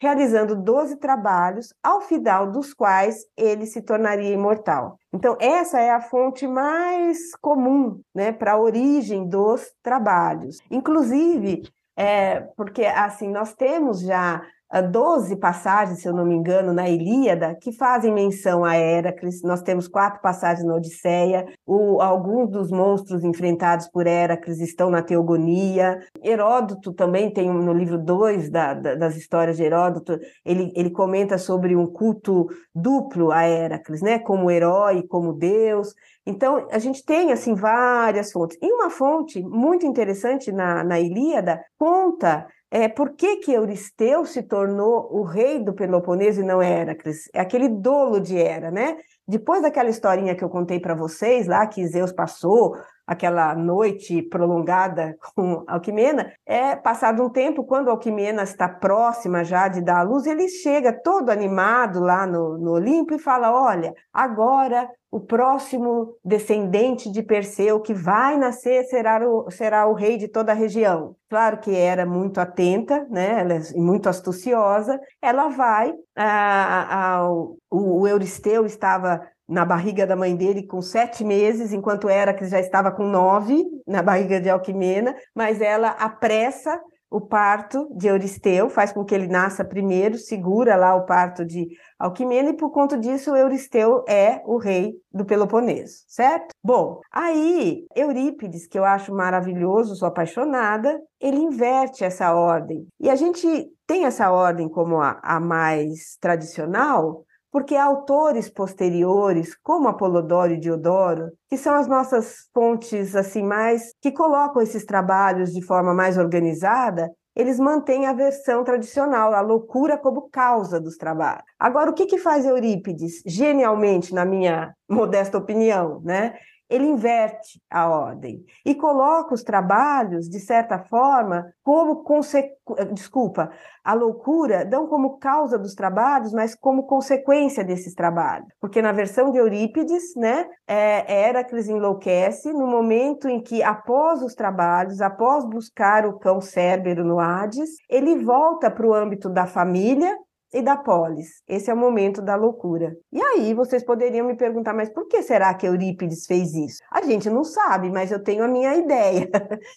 realizando 0.00 0.56
12 0.56 0.96
trabalhos, 0.96 1.72
ao 1.82 2.00
final 2.00 2.50
dos 2.50 2.74
quais 2.74 3.24
ele 3.36 3.66
se 3.66 3.82
tornaria 3.82 4.32
imortal. 4.32 4.98
Então, 5.12 5.36
essa 5.40 5.80
é 5.80 5.90
a 5.90 6.00
fonte 6.00 6.46
mais 6.46 7.34
comum 7.40 8.00
né, 8.14 8.32
para 8.32 8.52
a 8.52 8.58
origem 8.58 9.28
dos 9.28 9.72
trabalhos. 9.82 10.58
Inclusive, 10.70 11.62
é, 11.96 12.40
porque 12.56 12.84
assim, 12.84 13.28
nós 13.28 13.54
temos 13.54 14.00
já 14.00 14.42
12 14.82 15.36
passagens, 15.36 16.00
se 16.00 16.08
eu 16.08 16.12
não 16.12 16.24
me 16.24 16.34
engano, 16.34 16.72
na 16.72 16.88
Ilíada, 16.88 17.54
que 17.54 17.72
fazem 17.72 18.12
menção 18.12 18.64
a 18.64 18.76
Heracles. 18.76 19.42
Nós 19.42 19.62
temos 19.62 19.86
quatro 19.86 20.20
passagens 20.20 20.66
na 20.66 20.74
Odisseia. 20.74 21.46
O, 21.64 22.00
alguns 22.00 22.50
dos 22.50 22.70
monstros 22.70 23.22
enfrentados 23.22 23.88
por 23.88 24.06
Heracles 24.06 24.60
estão 24.60 24.90
na 24.90 25.02
Teogonia. 25.02 26.00
Heródoto 26.22 26.92
também 26.92 27.32
tem 27.32 27.48
no 27.48 27.72
livro 27.72 27.96
2 27.96 28.50
da, 28.50 28.74
da, 28.74 28.94
das 28.96 29.16
histórias 29.16 29.56
de 29.56 29.62
Heródoto, 29.62 30.18
ele, 30.44 30.72
ele 30.74 30.90
comenta 30.90 31.38
sobre 31.38 31.76
um 31.76 31.86
culto 31.86 32.46
duplo 32.74 33.30
a 33.30 33.46
Heracles, 33.48 34.02
né? 34.02 34.18
como 34.18 34.50
herói, 34.50 35.02
como 35.02 35.32
deus. 35.32 35.94
Então, 36.26 36.66
a 36.72 36.78
gente 36.78 37.04
tem 37.04 37.32
assim 37.32 37.54
várias 37.54 38.32
fontes. 38.32 38.58
E 38.60 38.72
uma 38.72 38.90
fonte 38.90 39.40
muito 39.42 39.86
interessante 39.86 40.50
na, 40.50 40.82
na 40.82 40.98
Ilíada 40.98 41.64
conta 41.78 42.46
é, 42.70 42.88
por 42.88 43.14
que, 43.14 43.36
que 43.36 43.52
Euristeu 43.52 44.24
se 44.24 44.42
tornou 44.42 45.08
o 45.12 45.22
rei 45.22 45.58
do 45.58 45.72
Peloponeso 45.72 46.40
e 46.40 46.44
não 46.44 46.62
Heracles? 46.62 47.28
É 47.32 47.40
aquele 47.40 47.68
dolo 47.68 48.20
de 48.20 48.36
Hera, 48.36 48.70
né? 48.70 48.96
Depois 49.26 49.62
daquela 49.62 49.88
historinha 49.88 50.34
que 50.34 50.42
eu 50.42 50.48
contei 50.48 50.80
para 50.80 50.94
vocês 50.94 51.46
lá, 51.46 51.66
que 51.66 51.86
Zeus 51.86 52.12
passou 52.12 52.76
aquela 53.06 53.54
noite 53.54 54.22
prolongada 54.22 55.16
com 55.34 55.62
Alquimena, 55.66 56.32
é 56.44 56.74
passado 56.74 57.22
um 57.22 57.30
tempo, 57.30 57.64
quando 57.64 57.90
Alquimena 57.90 58.42
está 58.42 58.68
próxima 58.68 59.44
já 59.44 59.68
de 59.68 59.80
dar 59.80 60.00
a 60.00 60.02
luz, 60.02 60.26
ele 60.26 60.48
chega 60.48 60.92
todo 60.92 61.30
animado 61.30 62.00
lá 62.00 62.26
no, 62.26 62.58
no 62.58 62.72
Olimpo 62.72 63.14
e 63.14 63.18
fala: 63.18 63.52
Olha, 63.52 63.94
agora 64.12 64.88
o 65.10 65.20
próximo 65.20 66.14
descendente 66.22 67.10
de 67.10 67.22
Perseu 67.22 67.80
que 67.80 67.94
vai 67.94 68.36
nascer 68.36 68.84
será 68.84 69.26
o, 69.26 69.50
será 69.50 69.86
o 69.86 69.94
rei 69.94 70.18
de 70.18 70.28
toda 70.28 70.52
a 70.52 70.54
região. 70.54 71.16
Claro 71.30 71.58
que 71.58 71.74
era 71.74 72.04
muito 72.04 72.38
atenta, 72.38 73.06
né? 73.08 73.40
Ela 73.40 73.54
é 73.54 73.60
muito 73.76 74.08
astuciosa. 74.08 75.00
Ela 75.22 75.48
vai, 75.48 75.94
a, 76.14 77.14
a, 77.14 77.30
o, 77.30 77.56
o 77.70 78.06
Euristeu 78.06 78.66
estava 78.66 79.26
na 79.48 79.64
barriga 79.64 80.06
da 80.06 80.16
mãe 80.16 80.34
dele 80.34 80.66
com 80.66 80.80
sete 80.82 81.24
meses, 81.24 81.72
enquanto 81.72 82.08
Heracles 82.08 82.50
já 82.50 82.60
estava 82.60 82.90
com 82.90 83.04
nove 83.04 83.64
na 83.86 84.02
barriga 84.02 84.40
de 84.40 84.50
Alquimena, 84.50 85.14
mas 85.34 85.60
ela 85.60 85.90
apressa 85.90 86.80
o 87.08 87.20
parto 87.20 87.88
de 87.96 88.08
Euristeu, 88.08 88.68
faz 88.68 88.92
com 88.92 89.04
que 89.04 89.14
ele 89.14 89.28
nasça 89.28 89.64
primeiro, 89.64 90.18
segura 90.18 90.76
lá 90.76 90.94
o 90.96 91.06
parto 91.06 91.44
de 91.44 91.68
Alquimena, 91.98 92.50
e 92.50 92.56
por 92.56 92.70
conta 92.70 92.98
disso 92.98 93.34
Euristeu 93.34 94.04
é 94.08 94.42
o 94.44 94.58
rei 94.58 94.94
do 95.12 95.24
Peloponeso, 95.24 96.04
certo? 96.08 96.48
Bom, 96.62 97.00
aí 97.12 97.86
Eurípides, 97.94 98.66
que 98.66 98.78
eu 98.78 98.84
acho 98.84 99.14
maravilhoso, 99.14 99.94
sou 99.94 100.08
apaixonada, 100.08 101.00
ele 101.20 101.38
inverte 101.38 102.04
essa 102.04 102.34
ordem. 102.34 102.86
E 103.00 103.08
a 103.08 103.14
gente 103.14 103.46
tem 103.86 104.04
essa 104.04 104.30
ordem 104.30 104.68
como 104.68 105.00
a, 105.00 105.20
a 105.22 105.38
mais 105.38 106.16
tradicional, 106.20 107.24
porque 107.56 107.74
autores 107.74 108.50
posteriores, 108.50 109.56
como 109.62 109.88
Apolodoro 109.88 110.52
e 110.52 110.60
Diodoro, 110.60 111.32
que 111.48 111.56
são 111.56 111.74
as 111.74 111.86
nossas 111.86 112.50
fontes 112.52 113.16
assim 113.16 113.42
mais 113.42 113.94
que 113.98 114.12
colocam 114.12 114.60
esses 114.60 114.84
trabalhos 114.84 115.54
de 115.54 115.62
forma 115.62 115.94
mais 115.94 116.18
organizada, 116.18 117.10
eles 117.34 117.58
mantêm 117.58 118.04
a 118.04 118.12
versão 118.12 118.62
tradicional, 118.62 119.32
a 119.32 119.40
loucura 119.40 119.96
como 119.96 120.28
causa 120.28 120.78
dos 120.78 120.98
trabalhos. 120.98 121.44
Agora, 121.58 121.90
o 121.90 121.94
que, 121.94 122.04
que 122.04 122.18
faz 122.18 122.44
Eurípides, 122.44 123.22
genialmente, 123.24 124.12
na 124.12 124.26
minha 124.26 124.74
modesta 124.86 125.38
opinião, 125.38 126.02
né? 126.04 126.34
Ele 126.68 126.86
inverte 126.86 127.60
a 127.70 127.88
ordem 127.88 128.44
e 128.64 128.74
coloca 128.74 129.34
os 129.34 129.42
trabalhos, 129.42 130.28
de 130.28 130.40
certa 130.40 130.78
forma, 130.78 131.46
como 131.62 132.02
consequência. 132.02 132.56
Desculpa, 132.92 133.50
a 133.84 133.94
loucura 133.94 134.64
não 134.64 134.88
como 134.88 135.18
causa 135.18 135.56
dos 135.56 135.74
trabalhos, 135.74 136.32
mas 136.32 136.54
como 136.54 136.86
consequência 136.86 137.62
desses 137.62 137.94
trabalhos. 137.94 138.48
Porque 138.60 138.82
na 138.82 138.90
versão 138.90 139.30
de 139.30 139.38
Eurípides, 139.38 140.14
né, 140.16 140.46
é, 140.66 141.28
Heracles 141.28 141.68
enlouquece 141.68 142.52
no 142.52 142.66
momento 142.66 143.28
em 143.28 143.40
que, 143.40 143.62
após 143.62 144.22
os 144.22 144.34
trabalhos, 144.34 145.00
após 145.00 145.44
buscar 145.44 146.04
o 146.06 146.18
cão 146.18 146.40
Cérbero 146.40 147.04
no 147.04 147.20
Hades, 147.20 147.70
ele 147.88 148.24
volta 148.24 148.70
para 148.70 148.86
o 148.86 148.94
âmbito 148.94 149.28
da 149.28 149.46
família 149.46 150.16
e 150.52 150.62
da 150.62 150.76
polis. 150.76 151.42
Esse 151.48 151.70
é 151.70 151.74
o 151.74 151.76
momento 151.76 152.22
da 152.22 152.36
loucura. 152.36 152.96
E 153.12 153.20
aí 153.20 153.54
vocês 153.54 153.84
poderiam 153.84 154.26
me 154.26 154.36
perguntar, 154.36 154.72
mas 154.74 154.88
por 154.88 155.06
que 155.06 155.22
será 155.22 155.52
que 155.54 155.66
Eurípides 155.66 156.26
fez 156.26 156.54
isso? 156.54 156.82
A 156.90 157.02
gente 157.02 157.28
não 157.28 157.44
sabe, 157.44 157.90
mas 157.90 158.10
eu 158.10 158.22
tenho 158.22 158.44
a 158.44 158.48
minha 158.48 158.74
ideia, 158.76 159.28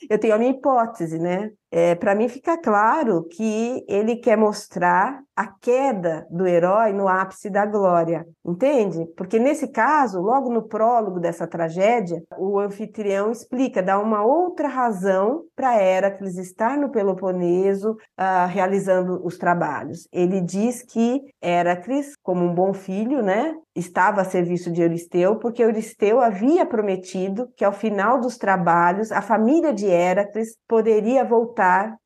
eu 0.09 0.19
tenho 0.19 0.35
a 0.35 0.37
minha 0.37 0.51
hipótese, 0.51 1.19
né? 1.19 1.51
É, 1.71 1.95
Para 1.95 2.15
mim 2.15 2.27
fica 2.27 2.57
claro 2.57 3.23
que 3.29 3.83
ele 3.87 4.15
quer 4.15 4.37
mostrar 4.37 5.21
a 5.39 5.47
queda 5.47 6.27
do 6.29 6.45
herói 6.45 6.91
no 6.91 7.07
ápice 7.07 7.49
da 7.49 7.65
glória, 7.65 8.27
entende? 8.45 9.05
Porque 9.15 9.39
nesse 9.39 9.69
caso, 9.69 10.19
logo 10.19 10.51
no 10.51 10.63
prólogo 10.63 11.17
dessa 11.17 11.47
tragédia, 11.47 12.21
o 12.37 12.59
anfitrião 12.59 13.31
explica, 13.31 13.81
dá 13.81 13.97
uma 13.97 14.21
outra 14.21 14.67
razão 14.67 15.43
para 15.55 15.81
Heracles 15.81 16.37
estar 16.37 16.77
no 16.77 16.89
Peloponeso 16.89 17.91
uh, 17.91 18.47
realizando 18.49 19.25
os 19.25 19.37
trabalhos. 19.37 20.09
Ele 20.11 20.41
diz 20.41 20.81
que 20.81 21.21
Heracles, 21.41 22.17
como 22.21 22.43
um 22.43 22.53
bom 22.53 22.73
filho, 22.73 23.21
né, 23.21 23.55
estava 23.73 24.19
a 24.19 24.25
serviço 24.25 24.69
de 24.69 24.81
Euristeu, 24.81 25.37
porque 25.37 25.63
Euristeu 25.63 26.19
havia 26.19 26.65
prometido 26.65 27.47
que 27.55 27.63
ao 27.63 27.71
final 27.71 28.19
dos 28.19 28.37
trabalhos 28.37 29.09
a 29.09 29.21
família 29.21 29.73
de 29.73 29.85
Heracles 29.85 30.57
poderia 30.67 31.23
voltar 31.23 31.58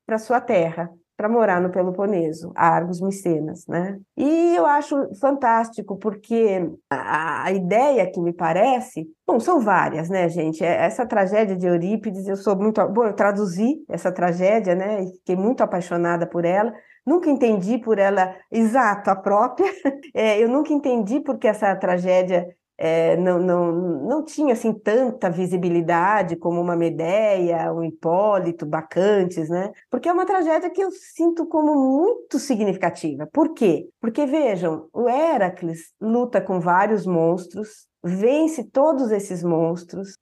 para 0.06 0.18
sua 0.18 0.40
terra, 0.40 0.90
para 1.16 1.28
morar 1.28 1.60
no 1.60 1.70
Peloponeso, 1.70 2.52
Argos 2.56 3.00
Micenas, 3.00 3.66
né? 3.68 3.98
E 4.16 4.56
eu 4.56 4.66
acho 4.66 4.96
fantástico 5.20 5.96
porque 5.96 6.68
a, 6.90 7.44
a, 7.44 7.52
ideia 7.52 8.10
que 8.10 8.20
me 8.20 8.32
parece, 8.32 9.06
bom, 9.26 9.38
são 9.38 9.60
várias, 9.60 10.08
né, 10.08 10.28
gente? 10.28 10.64
É, 10.64 10.84
essa 10.84 11.06
tragédia 11.06 11.56
de 11.56 11.66
Eurípides, 11.66 12.26
eu 12.26 12.36
sou 12.36 12.56
muito, 12.56 12.84
bom, 12.88 13.04
eu 13.04 13.14
traduzi 13.14 13.84
essa 13.88 14.10
tragédia, 14.10 14.74
né? 14.74 15.04
E 15.04 15.12
fiquei 15.18 15.36
muito 15.36 15.62
apaixonada 15.62 16.26
por 16.26 16.44
ela. 16.44 16.72
Nunca 17.06 17.30
entendi 17.30 17.78
por 17.78 17.98
ela, 17.98 18.34
exato, 18.50 19.10
a 19.10 19.16
própria. 19.16 19.70
É, 20.16 20.40
eu 20.40 20.48
nunca 20.48 20.72
entendi 20.72 21.18
porque 21.20 21.48
essa 21.48 21.74
tragédia 21.74 22.46
é, 22.76 23.16
não, 23.16 23.38
não, 23.38 23.72
não 23.72 24.24
tinha 24.24 24.52
assim 24.52 24.72
tanta 24.72 25.30
visibilidade 25.30 26.36
como 26.36 26.60
uma 26.60 26.76
Medeia, 26.76 27.72
um 27.72 27.84
Hipólito, 27.84 28.66
Bacantes, 28.66 29.48
né? 29.48 29.70
Porque 29.90 30.08
é 30.08 30.12
uma 30.12 30.26
tragédia 30.26 30.70
que 30.70 30.82
eu 30.82 30.90
sinto 30.90 31.46
como 31.46 31.74
muito 31.74 32.38
significativa. 32.38 33.28
Por 33.32 33.54
quê? 33.54 33.88
Porque 34.00 34.26
vejam, 34.26 34.88
o 34.92 35.08
Heracles 35.08 35.92
luta 36.00 36.40
com 36.40 36.60
vários 36.60 37.06
monstros, 37.06 37.86
vence 38.04 38.62
todos 38.64 39.10
esses 39.10 39.42
monstros. 39.42 40.18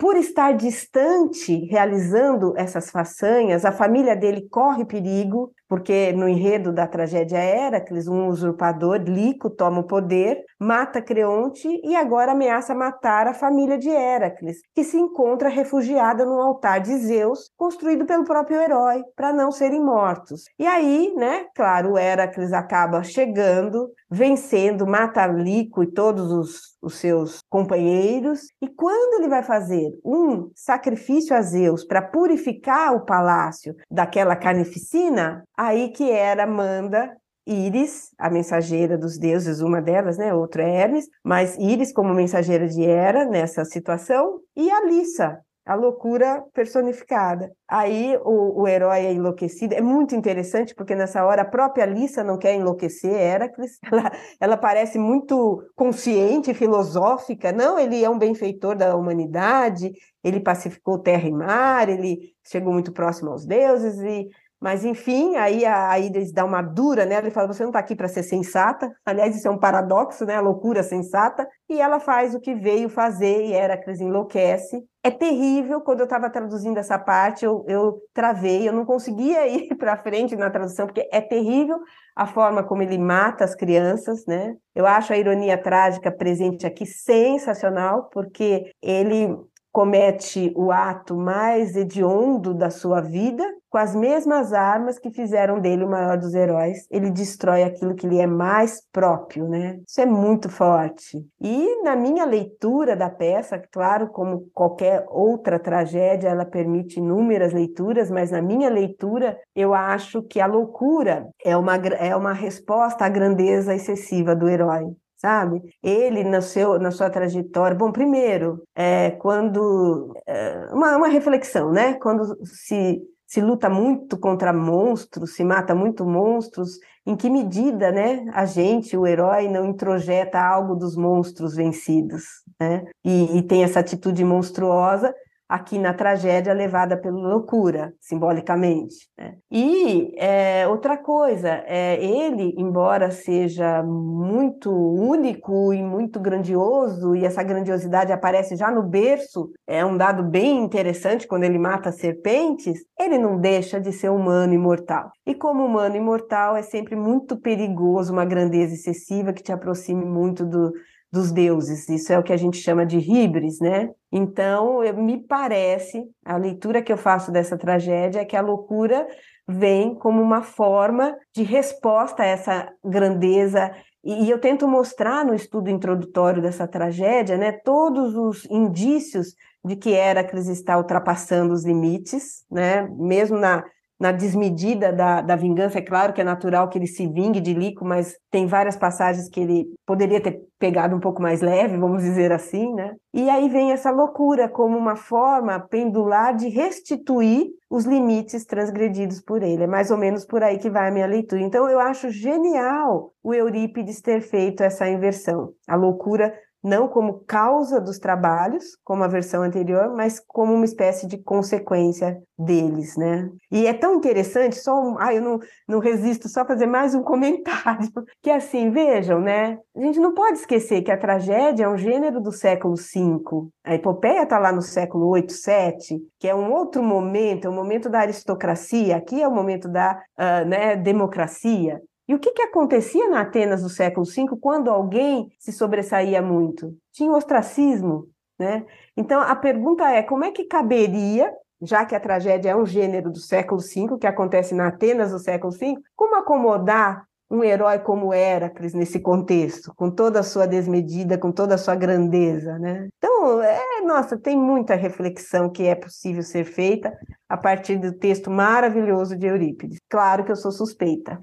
Por 0.00 0.16
estar 0.16 0.52
distante 0.52 1.66
realizando 1.66 2.54
essas 2.56 2.90
façanhas, 2.90 3.64
a 3.64 3.72
família 3.72 4.16
dele 4.16 4.48
corre 4.48 4.84
perigo, 4.84 5.52
porque 5.72 6.12
no 6.12 6.28
enredo 6.28 6.70
da 6.70 6.86
tragédia 6.86 7.42
Heracles, 7.42 8.06
um 8.06 8.26
usurpador, 8.26 8.98
Lico, 8.98 9.48
toma 9.48 9.80
o 9.80 9.86
poder, 9.86 10.44
mata 10.60 11.00
Creonte 11.00 11.66
e 11.82 11.96
agora 11.96 12.32
ameaça 12.32 12.74
matar 12.74 13.26
a 13.26 13.32
família 13.32 13.78
de 13.78 13.88
Heracles, 13.88 14.58
que 14.74 14.84
se 14.84 14.98
encontra 14.98 15.48
refugiada 15.48 16.26
num 16.26 16.42
altar 16.42 16.78
de 16.78 16.94
Zeus, 16.98 17.50
construído 17.56 18.04
pelo 18.04 18.22
próprio 18.22 18.60
herói, 18.60 19.02
para 19.16 19.32
não 19.32 19.50
serem 19.50 19.82
mortos. 19.82 20.44
E 20.58 20.66
aí, 20.66 21.14
né, 21.16 21.46
claro, 21.54 21.96
Heracles 21.96 22.52
acaba 22.52 23.02
chegando, 23.02 23.88
vencendo, 24.10 24.86
mata 24.86 25.26
Lico 25.26 25.82
e 25.82 25.90
todos 25.90 26.30
os, 26.30 26.76
os 26.82 26.96
seus 26.96 27.40
companheiros, 27.48 28.40
e 28.60 28.68
quando 28.68 29.20
ele 29.20 29.28
vai 29.30 29.42
fazer 29.42 29.90
um 30.04 30.50
sacrifício 30.54 31.34
a 31.34 31.40
Zeus 31.40 31.82
para 31.82 32.02
purificar 32.02 32.94
o 32.94 33.06
palácio 33.06 33.74
daquela 33.90 34.36
carnificina, 34.36 35.42
Aí 35.64 35.90
que 35.90 36.10
era 36.10 36.44
Manda 36.44 37.16
Íris, 37.46 38.10
a 38.18 38.28
mensageira 38.28 38.98
dos 38.98 39.16
deuses, 39.16 39.60
uma 39.60 39.80
delas, 39.80 40.18
né? 40.18 40.34
Outra 40.34 40.64
é 40.64 40.74
Hermes, 40.74 41.08
mas 41.22 41.56
Íris 41.56 41.92
como 41.92 42.12
mensageira 42.12 42.66
de 42.66 42.82
Hera 42.82 43.24
nessa 43.26 43.64
situação, 43.64 44.40
e 44.56 44.68
Alissa, 44.68 45.38
a 45.64 45.76
loucura 45.76 46.42
personificada. 46.52 47.52
Aí 47.68 48.18
o, 48.24 48.62
o, 48.62 48.66
herói 48.66 49.06
é 49.06 49.12
enlouquecido. 49.12 49.72
É 49.72 49.80
muito 49.80 50.16
interessante, 50.16 50.74
porque 50.74 50.96
nessa 50.96 51.24
hora 51.24 51.42
a 51.42 51.48
própria 51.48 51.84
Alissa 51.84 52.24
não 52.24 52.38
quer 52.38 52.56
enlouquecer 52.56 53.12
Heracles. 53.12 53.78
Ela, 53.88 54.12
ela 54.40 54.56
parece 54.56 54.98
muito 54.98 55.62
consciente, 55.76 56.54
filosófica. 56.54 57.52
Não, 57.52 57.78
ele 57.78 58.02
é 58.02 58.10
um 58.10 58.18
benfeitor 58.18 58.76
da 58.76 58.96
humanidade, 58.96 59.92
ele 60.24 60.40
pacificou 60.40 60.98
terra 60.98 61.28
e 61.28 61.32
mar, 61.32 61.88
ele 61.88 62.32
chegou 62.44 62.72
muito 62.72 62.92
próximo 62.92 63.30
aos 63.30 63.46
deuses 63.46 64.00
e 64.00 64.28
mas, 64.62 64.84
enfim, 64.84 65.34
aí 65.34 65.66
a 65.66 65.98
Iris 65.98 66.32
dá 66.32 66.44
uma 66.44 66.62
dura, 66.62 67.04
né? 67.04 67.16
Ele 67.16 67.32
fala: 67.32 67.48
você 67.48 67.64
não 67.64 67.70
está 67.70 67.80
aqui 67.80 67.96
para 67.96 68.06
ser 68.06 68.22
sensata. 68.22 68.88
Aliás, 69.04 69.34
isso 69.34 69.48
é 69.48 69.50
um 69.50 69.58
paradoxo, 69.58 70.24
né? 70.24 70.36
A 70.36 70.40
loucura 70.40 70.84
sensata. 70.84 71.48
E 71.68 71.80
ela 71.80 71.98
faz 71.98 72.32
o 72.32 72.38
que 72.40 72.54
veio 72.54 72.88
fazer 72.88 73.44
e 73.44 73.52
Heracles 73.52 74.00
enlouquece. 74.00 74.80
É 75.02 75.10
terrível. 75.10 75.80
Quando 75.80 75.98
eu 75.98 76.04
estava 76.04 76.30
traduzindo 76.30 76.78
essa 76.78 76.96
parte, 76.96 77.44
eu, 77.44 77.64
eu 77.66 77.98
travei, 78.14 78.68
eu 78.68 78.72
não 78.72 78.84
conseguia 78.84 79.48
ir 79.50 79.74
para 79.74 79.96
frente 79.96 80.36
na 80.36 80.48
tradução, 80.48 80.86
porque 80.86 81.08
é 81.10 81.20
terrível 81.20 81.80
a 82.14 82.24
forma 82.24 82.62
como 82.62 82.84
ele 82.84 82.98
mata 82.98 83.42
as 83.42 83.56
crianças, 83.56 84.24
né? 84.26 84.54
Eu 84.76 84.86
acho 84.86 85.12
a 85.12 85.18
ironia 85.18 85.58
trágica 85.58 86.12
presente 86.12 86.64
aqui 86.64 86.86
sensacional, 86.86 88.08
porque 88.12 88.70
ele 88.80 89.36
comete 89.72 90.52
o 90.54 90.70
ato 90.70 91.16
mais 91.16 91.74
hediondo 91.74 92.54
da 92.54 92.70
sua 92.70 93.00
vida, 93.00 93.44
com 93.72 93.78
as 93.78 93.94
mesmas 93.94 94.52
armas 94.52 94.98
que 94.98 95.10
fizeram 95.10 95.58
dele 95.58 95.82
o 95.82 95.88
maior 95.88 96.18
dos 96.18 96.34
heróis. 96.34 96.86
Ele 96.90 97.10
destrói 97.10 97.62
aquilo 97.62 97.94
que 97.94 98.06
lhe 98.06 98.20
é 98.20 98.26
mais 98.26 98.86
próprio, 98.92 99.48
né? 99.48 99.80
Isso 99.88 99.98
é 99.98 100.04
muito 100.04 100.50
forte. 100.50 101.24
E 101.40 101.82
na 101.82 101.96
minha 101.96 102.26
leitura 102.26 102.94
da 102.94 103.08
peça, 103.08 103.58
claro, 103.72 104.08
como 104.08 104.50
qualquer 104.52 105.06
outra 105.08 105.58
tragédia, 105.58 106.28
ela 106.28 106.44
permite 106.44 106.98
inúmeras 106.98 107.54
leituras, 107.54 108.10
mas 108.10 108.30
na 108.30 108.42
minha 108.42 108.68
leitura, 108.68 109.38
eu 109.56 109.72
acho 109.72 110.22
que 110.22 110.38
a 110.38 110.46
loucura 110.46 111.26
é 111.42 111.56
uma, 111.56 111.76
é 111.76 112.14
uma 112.14 112.34
resposta 112.34 113.06
à 113.06 113.08
grandeza 113.08 113.74
excessiva 113.74 114.36
do 114.36 114.50
herói 114.50 114.84
sabe? 115.16 115.62
Ele, 115.80 116.24
na, 116.24 116.40
seu, 116.40 116.80
na 116.80 116.90
sua 116.90 117.08
trajetória, 117.08 117.76
bom, 117.76 117.92
primeiro, 117.92 118.60
é, 118.74 119.12
quando, 119.12 120.12
é, 120.26 120.66
uma, 120.72 120.96
uma 120.96 121.06
reflexão, 121.06 121.70
né? 121.70 121.94
Quando 121.94 122.36
se, 122.44 123.00
se 123.32 123.40
luta 123.40 123.70
muito 123.70 124.18
contra 124.18 124.52
monstros, 124.52 125.36
se 125.36 125.42
mata 125.42 125.74
muito 125.74 126.04
monstros, 126.04 126.78
em 127.06 127.16
que 127.16 127.30
medida, 127.30 127.90
né, 127.90 128.26
a 128.34 128.44
gente, 128.44 128.94
o 128.94 129.06
herói, 129.06 129.48
não 129.48 129.64
introjeta 129.64 130.38
algo 130.38 130.74
dos 130.74 130.94
monstros 130.94 131.56
vencidos, 131.56 132.24
né? 132.60 132.84
E, 133.02 133.38
e 133.38 133.42
tem 133.42 133.64
essa 133.64 133.80
atitude 133.80 134.22
monstruosa 134.22 135.14
aqui 135.52 135.78
na 135.78 135.92
tragédia 135.92 136.54
levada 136.54 136.96
pela 136.96 137.28
loucura, 137.28 137.92
simbolicamente. 138.00 139.06
Né? 139.18 139.34
E 139.50 140.14
é, 140.16 140.66
outra 140.66 140.96
coisa, 140.96 141.62
é, 141.66 142.02
ele, 142.02 142.54
embora 142.56 143.10
seja 143.10 143.82
muito 143.82 144.70
único 144.72 145.74
e 145.74 145.82
muito 145.82 146.18
grandioso, 146.18 147.14
e 147.14 147.26
essa 147.26 147.42
grandiosidade 147.42 148.12
aparece 148.12 148.56
já 148.56 148.70
no 148.70 148.82
berço, 148.82 149.50
é 149.66 149.84
um 149.84 149.94
dado 149.94 150.22
bem 150.22 150.64
interessante 150.64 151.28
quando 151.28 151.44
ele 151.44 151.58
mata 151.58 151.92
serpentes, 151.92 152.80
ele 152.98 153.18
não 153.18 153.38
deixa 153.38 153.78
de 153.78 153.92
ser 153.92 154.08
humano 154.08 154.54
imortal. 154.54 155.10
E 155.26 155.34
como 155.34 155.66
humano 155.66 155.96
imortal, 155.96 156.56
é 156.56 156.62
sempre 156.62 156.96
muito 156.96 157.36
perigoso 157.36 158.10
uma 158.10 158.24
grandeza 158.24 158.72
excessiva 158.72 159.34
que 159.34 159.42
te 159.42 159.52
aproxime 159.52 160.06
muito 160.06 160.46
do, 160.46 160.72
dos 161.12 161.30
deuses. 161.30 161.88
Isso 161.88 162.12
é 162.12 162.18
o 162.18 162.22
que 162.22 162.32
a 162.32 162.36
gente 162.36 162.56
chama 162.56 162.86
de 162.86 162.98
hibris, 162.98 163.60
né? 163.60 163.90
Então, 164.10 164.82
eu, 164.82 164.96
me 164.96 165.18
parece, 165.18 166.02
a 166.24 166.36
leitura 166.36 166.80
que 166.80 166.92
eu 166.92 166.96
faço 166.96 167.30
dessa 167.30 167.58
tragédia 167.58 168.20
é 168.20 168.24
que 168.24 168.36
a 168.36 168.40
loucura 168.40 169.06
vem 169.46 169.94
como 169.94 170.22
uma 170.22 170.42
forma 170.42 171.14
de 171.34 171.42
resposta 171.42 172.22
a 172.22 172.26
essa 172.26 172.72
grandeza. 172.82 173.74
E, 174.02 174.24
e 174.24 174.30
eu 174.30 174.38
tento 174.40 174.66
mostrar 174.66 175.24
no 175.24 175.34
estudo 175.34 175.68
introdutório 175.68 176.40
dessa 176.40 176.66
tragédia, 176.66 177.36
né, 177.36 177.52
todos 177.52 178.16
os 178.16 178.46
indícios 178.50 179.34
de 179.64 179.76
que 179.76 179.90
Heracles 179.90 180.48
está 180.48 180.78
ultrapassando 180.78 181.52
os 181.52 181.64
limites, 181.64 182.44
né? 182.50 182.88
Mesmo 182.98 183.38
na 183.38 183.62
na 184.02 184.10
desmedida 184.10 184.92
da, 184.92 185.20
da 185.20 185.36
vingança. 185.36 185.78
É 185.78 185.80
claro 185.80 186.12
que 186.12 186.20
é 186.20 186.24
natural 186.24 186.68
que 186.68 186.76
ele 186.76 186.88
se 186.88 187.06
vingue 187.06 187.40
de 187.40 187.54
Lico, 187.54 187.84
mas 187.84 188.16
tem 188.32 188.48
várias 188.48 188.76
passagens 188.76 189.28
que 189.28 189.38
ele 189.38 189.66
poderia 189.86 190.20
ter 190.20 190.40
pegado 190.58 190.96
um 190.96 190.98
pouco 190.98 191.22
mais 191.22 191.40
leve, 191.40 191.78
vamos 191.78 192.02
dizer 192.02 192.32
assim, 192.32 192.74
né? 192.74 192.96
E 193.14 193.30
aí 193.30 193.48
vem 193.48 193.70
essa 193.70 193.92
loucura 193.92 194.48
como 194.48 194.76
uma 194.76 194.96
forma 194.96 195.60
pendular 195.60 196.34
de 196.34 196.48
restituir 196.48 197.46
os 197.70 197.84
limites 197.84 198.44
transgredidos 198.44 199.20
por 199.20 199.40
ele. 199.40 199.62
É 199.62 199.66
mais 199.68 199.92
ou 199.92 199.96
menos 199.96 200.24
por 200.24 200.42
aí 200.42 200.58
que 200.58 200.68
vai 200.68 200.88
a 200.88 200.92
minha 200.92 201.06
leitura. 201.06 201.40
Então 201.40 201.68
eu 201.70 201.78
acho 201.78 202.10
genial 202.10 203.12
o 203.22 203.32
Eurípides 203.32 204.00
ter 204.00 204.20
feito 204.20 204.64
essa 204.64 204.88
inversão. 204.88 205.52
A 205.68 205.76
loucura 205.76 206.34
não 206.62 206.86
como 206.86 207.24
causa 207.26 207.80
dos 207.80 207.98
trabalhos, 207.98 208.76
como 208.84 209.02
a 209.02 209.08
versão 209.08 209.42
anterior, 209.42 209.92
mas 209.96 210.20
como 210.20 210.54
uma 210.54 210.64
espécie 210.64 211.06
de 211.06 211.18
consequência 211.18 212.22
deles, 212.38 212.96
né? 212.96 213.28
E 213.50 213.66
é 213.66 213.72
tão 213.72 213.94
interessante, 213.94 214.56
só 214.56 214.80
um, 214.80 214.96
ah, 214.98 215.12
eu 215.12 215.20
não, 215.20 215.40
não 215.68 215.78
resisto 215.78 216.28
só 216.28 216.44
fazer 216.44 216.66
mais 216.66 216.94
um 216.94 217.02
comentário, 217.04 217.90
que 218.22 218.30
assim, 218.30 218.70
vejam, 218.70 219.20
né? 219.20 219.58
A 219.76 219.80
gente 219.80 219.98
não 219.98 220.14
pode 220.14 220.38
esquecer 220.38 220.82
que 220.82 220.90
a 220.90 220.98
tragédia 220.98 221.64
é 221.64 221.68
um 221.68 221.76
gênero 221.76 222.20
do 222.20 222.30
século 222.30 222.74
V, 222.76 223.48
a 223.64 223.74
epopeia 223.74 224.22
está 224.22 224.38
lá 224.38 224.52
no 224.52 224.62
século 224.62 225.08
8, 225.08 225.32
7, 225.32 225.98
que 226.18 226.28
é 226.28 226.34
um 226.34 226.52
outro 226.52 226.82
momento, 226.82 227.46
é 227.46 227.50
o 227.50 227.52
momento 227.52 227.88
da 227.88 228.00
aristocracia, 228.00 228.96
aqui 228.96 229.20
é 229.22 229.26
o 229.26 229.34
momento 229.34 229.68
da 229.68 230.00
uh, 230.18 230.48
né, 230.48 230.76
democracia, 230.76 231.80
e 232.12 232.14
o 232.14 232.18
que, 232.18 232.30
que 232.32 232.42
acontecia 232.42 233.08
na 233.08 233.22
Atenas 233.22 233.62
do 233.62 233.70
século 233.70 234.04
V 234.04 234.36
quando 234.38 234.68
alguém 234.68 235.32
se 235.38 235.50
sobressaía 235.50 236.20
muito? 236.20 236.76
Tinha 236.92 237.10
ostracismo, 237.10 238.06
né? 238.38 238.66
Então, 238.94 239.18
a 239.18 239.34
pergunta 239.34 239.88
é, 239.88 240.02
como 240.02 240.22
é 240.22 240.30
que 240.30 240.44
caberia, 240.44 241.32
já 241.62 241.86
que 241.86 241.94
a 241.94 242.00
tragédia 242.00 242.50
é 242.50 242.54
um 242.54 242.66
gênero 242.66 243.10
do 243.10 243.18
século 243.18 243.62
V, 243.62 243.96
que 243.98 244.06
acontece 244.06 244.54
na 244.54 244.66
Atenas 244.66 245.10
do 245.10 245.18
século 245.18 245.54
V, 245.54 245.74
como 245.96 246.16
acomodar 246.16 247.06
um 247.30 247.42
herói 247.42 247.78
como 247.78 248.12
Heracles 248.12 248.74
nesse 248.74 249.00
contexto, 249.00 249.72
com 249.74 249.90
toda 249.90 250.20
a 250.20 250.22
sua 250.22 250.46
desmedida, 250.46 251.16
com 251.16 251.32
toda 251.32 251.54
a 251.54 251.58
sua 251.58 251.74
grandeza, 251.74 252.58
né? 252.58 252.90
Então, 252.98 253.40
é, 253.40 253.80
nossa, 253.86 254.18
tem 254.18 254.36
muita 254.36 254.74
reflexão 254.74 255.48
que 255.48 255.62
é 255.62 255.74
possível 255.74 256.22
ser 256.22 256.44
feita 256.44 256.92
a 257.26 257.38
partir 257.38 257.78
do 257.78 257.90
texto 257.90 258.30
maravilhoso 258.30 259.16
de 259.16 259.28
Eurípides. 259.28 259.78
Claro 259.88 260.26
que 260.26 260.30
eu 260.30 260.36
sou 260.36 260.52
suspeita. 260.52 261.18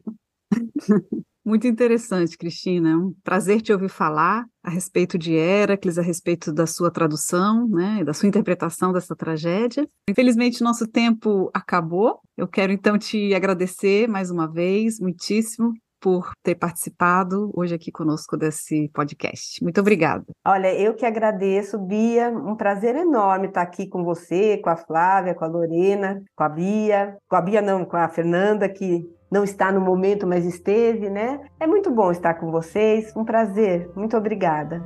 Muito 1.45 1.65
interessante, 1.65 2.37
Cristina. 2.37 2.91
É 2.91 2.95
um 2.95 3.13
prazer 3.23 3.61
te 3.61 3.73
ouvir 3.73 3.89
falar 3.89 4.45
a 4.61 4.69
respeito 4.69 5.17
de 5.17 5.33
Heracles, 5.33 5.97
a 5.97 6.01
respeito 6.01 6.53
da 6.53 6.67
sua 6.67 6.91
tradução, 6.91 7.67
né, 7.67 8.03
da 8.03 8.13
sua 8.13 8.29
interpretação 8.29 8.93
dessa 8.93 9.15
tragédia. 9.15 9.87
Infelizmente, 10.07 10.63
nosso 10.63 10.85
tempo 10.85 11.49
acabou. 11.53 12.19
Eu 12.37 12.47
quero 12.47 12.71
então 12.71 12.99
te 12.99 13.33
agradecer 13.33 14.07
mais 14.07 14.29
uma 14.29 14.47
vez, 14.47 14.99
muitíssimo, 14.99 15.73
por 15.99 16.31
ter 16.43 16.55
participado 16.55 17.51
hoje 17.53 17.73
aqui 17.73 17.91
conosco 17.91 18.37
desse 18.37 18.89
podcast. 18.93 19.61
Muito 19.63 19.81
obrigada. 19.81 20.25
Olha, 20.45 20.73
eu 20.73 20.93
que 20.93 21.05
agradeço, 21.05 21.77
Bia. 21.77 22.29
Um 22.29 22.55
prazer 22.55 22.95
enorme 22.95 23.47
estar 23.47 23.61
aqui 23.61 23.87
com 23.87 24.03
você, 24.03 24.57
com 24.57 24.69
a 24.69 24.77
Flávia, 24.77 25.35
com 25.35 25.43
a 25.43 25.47
Lorena, 25.47 26.21
com 26.35 26.43
a 26.43 26.49
Bia, 26.49 27.17
com 27.27 27.35
a 27.35 27.41
Bia 27.41 27.61
não, 27.61 27.85
com 27.85 27.97
a 27.97 28.07
Fernanda, 28.07 28.69
que 28.69 29.03
não 29.29 29.43
está 29.43 29.71
no 29.71 29.79
momento, 29.79 30.25
mas 30.25 30.45
esteve, 30.45 31.09
né? 31.09 31.39
É 31.59 31.67
muito 31.67 31.91
bom 31.91 32.11
estar 32.11 32.33
com 32.35 32.51
vocês, 32.51 33.15
um 33.15 33.23
prazer. 33.23 33.89
Muito 33.95 34.17
obrigada. 34.17 34.83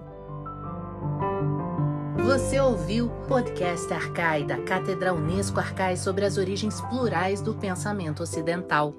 Você 2.26 2.60
ouviu 2.60 3.08
o 3.08 3.28
podcast 3.28 3.94
Arcai 3.94 4.44
da 4.44 4.58
Cátedra 4.62 5.14
Unesco 5.14 5.60
Arcai 5.60 5.98
sobre 5.98 6.26
as 6.26 6.38
origens 6.38 6.80
plurais 6.82 7.42
do 7.42 7.54
pensamento 7.54 8.24
ocidental. 8.24 8.94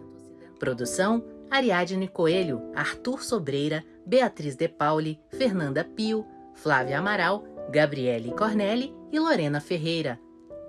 Produção: 0.59 1.25
Ariadne 1.51 2.09
Coelho, 2.09 2.63
Arthur 2.75 3.23
Sobreira, 3.23 3.85
Beatriz 4.07 4.57
De 4.57 4.69
Pauli, 4.69 5.19
Fernanda 5.31 5.85
Pio, 5.85 6.25
Flávia 6.55 6.99
Amaral, 6.99 7.45
Gabriele 7.71 8.31
Cornelli 8.33 8.95
e 9.11 9.19
Lorena 9.19 9.61
Ferreira. 9.61 10.19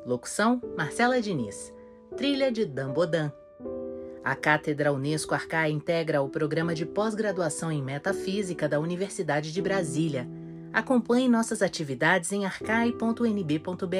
Locução: 0.06 0.62
Marcela 0.78 1.22
Diniz. 1.22 1.74
Trilha 2.16 2.52
de 2.52 2.66
Dan 2.66 2.92
Bodan. 2.94 3.32
A 4.26 4.36
Cátedra 4.36 4.92
Unesco 4.92 5.34
Arcai 5.34 5.72
integra 5.72 6.22
o 6.22 6.28
programa 6.28 6.76
de 6.76 6.86
pós-graduação 6.86 7.72
em 7.72 7.82
Metafísica 7.82 8.68
da 8.68 8.80
Universidade 8.80 9.54
de 9.54 9.62
Brasília 9.62 10.28
Acompanhe 10.76 11.30
nossas 11.30 11.62
atividades 11.62 12.34
em 12.34 12.46
arcai.nb.br 12.46 13.96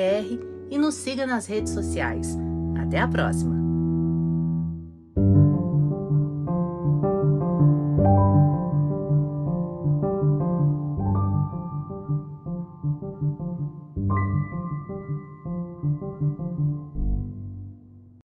e 0.70 0.78
nos 0.78 0.96
siga 0.96 1.26
nas 1.26 1.46
redes 1.46 1.72
sociais. 1.72 2.38
Até 2.78 3.00
a 3.00 3.08
próxima! 3.08 3.65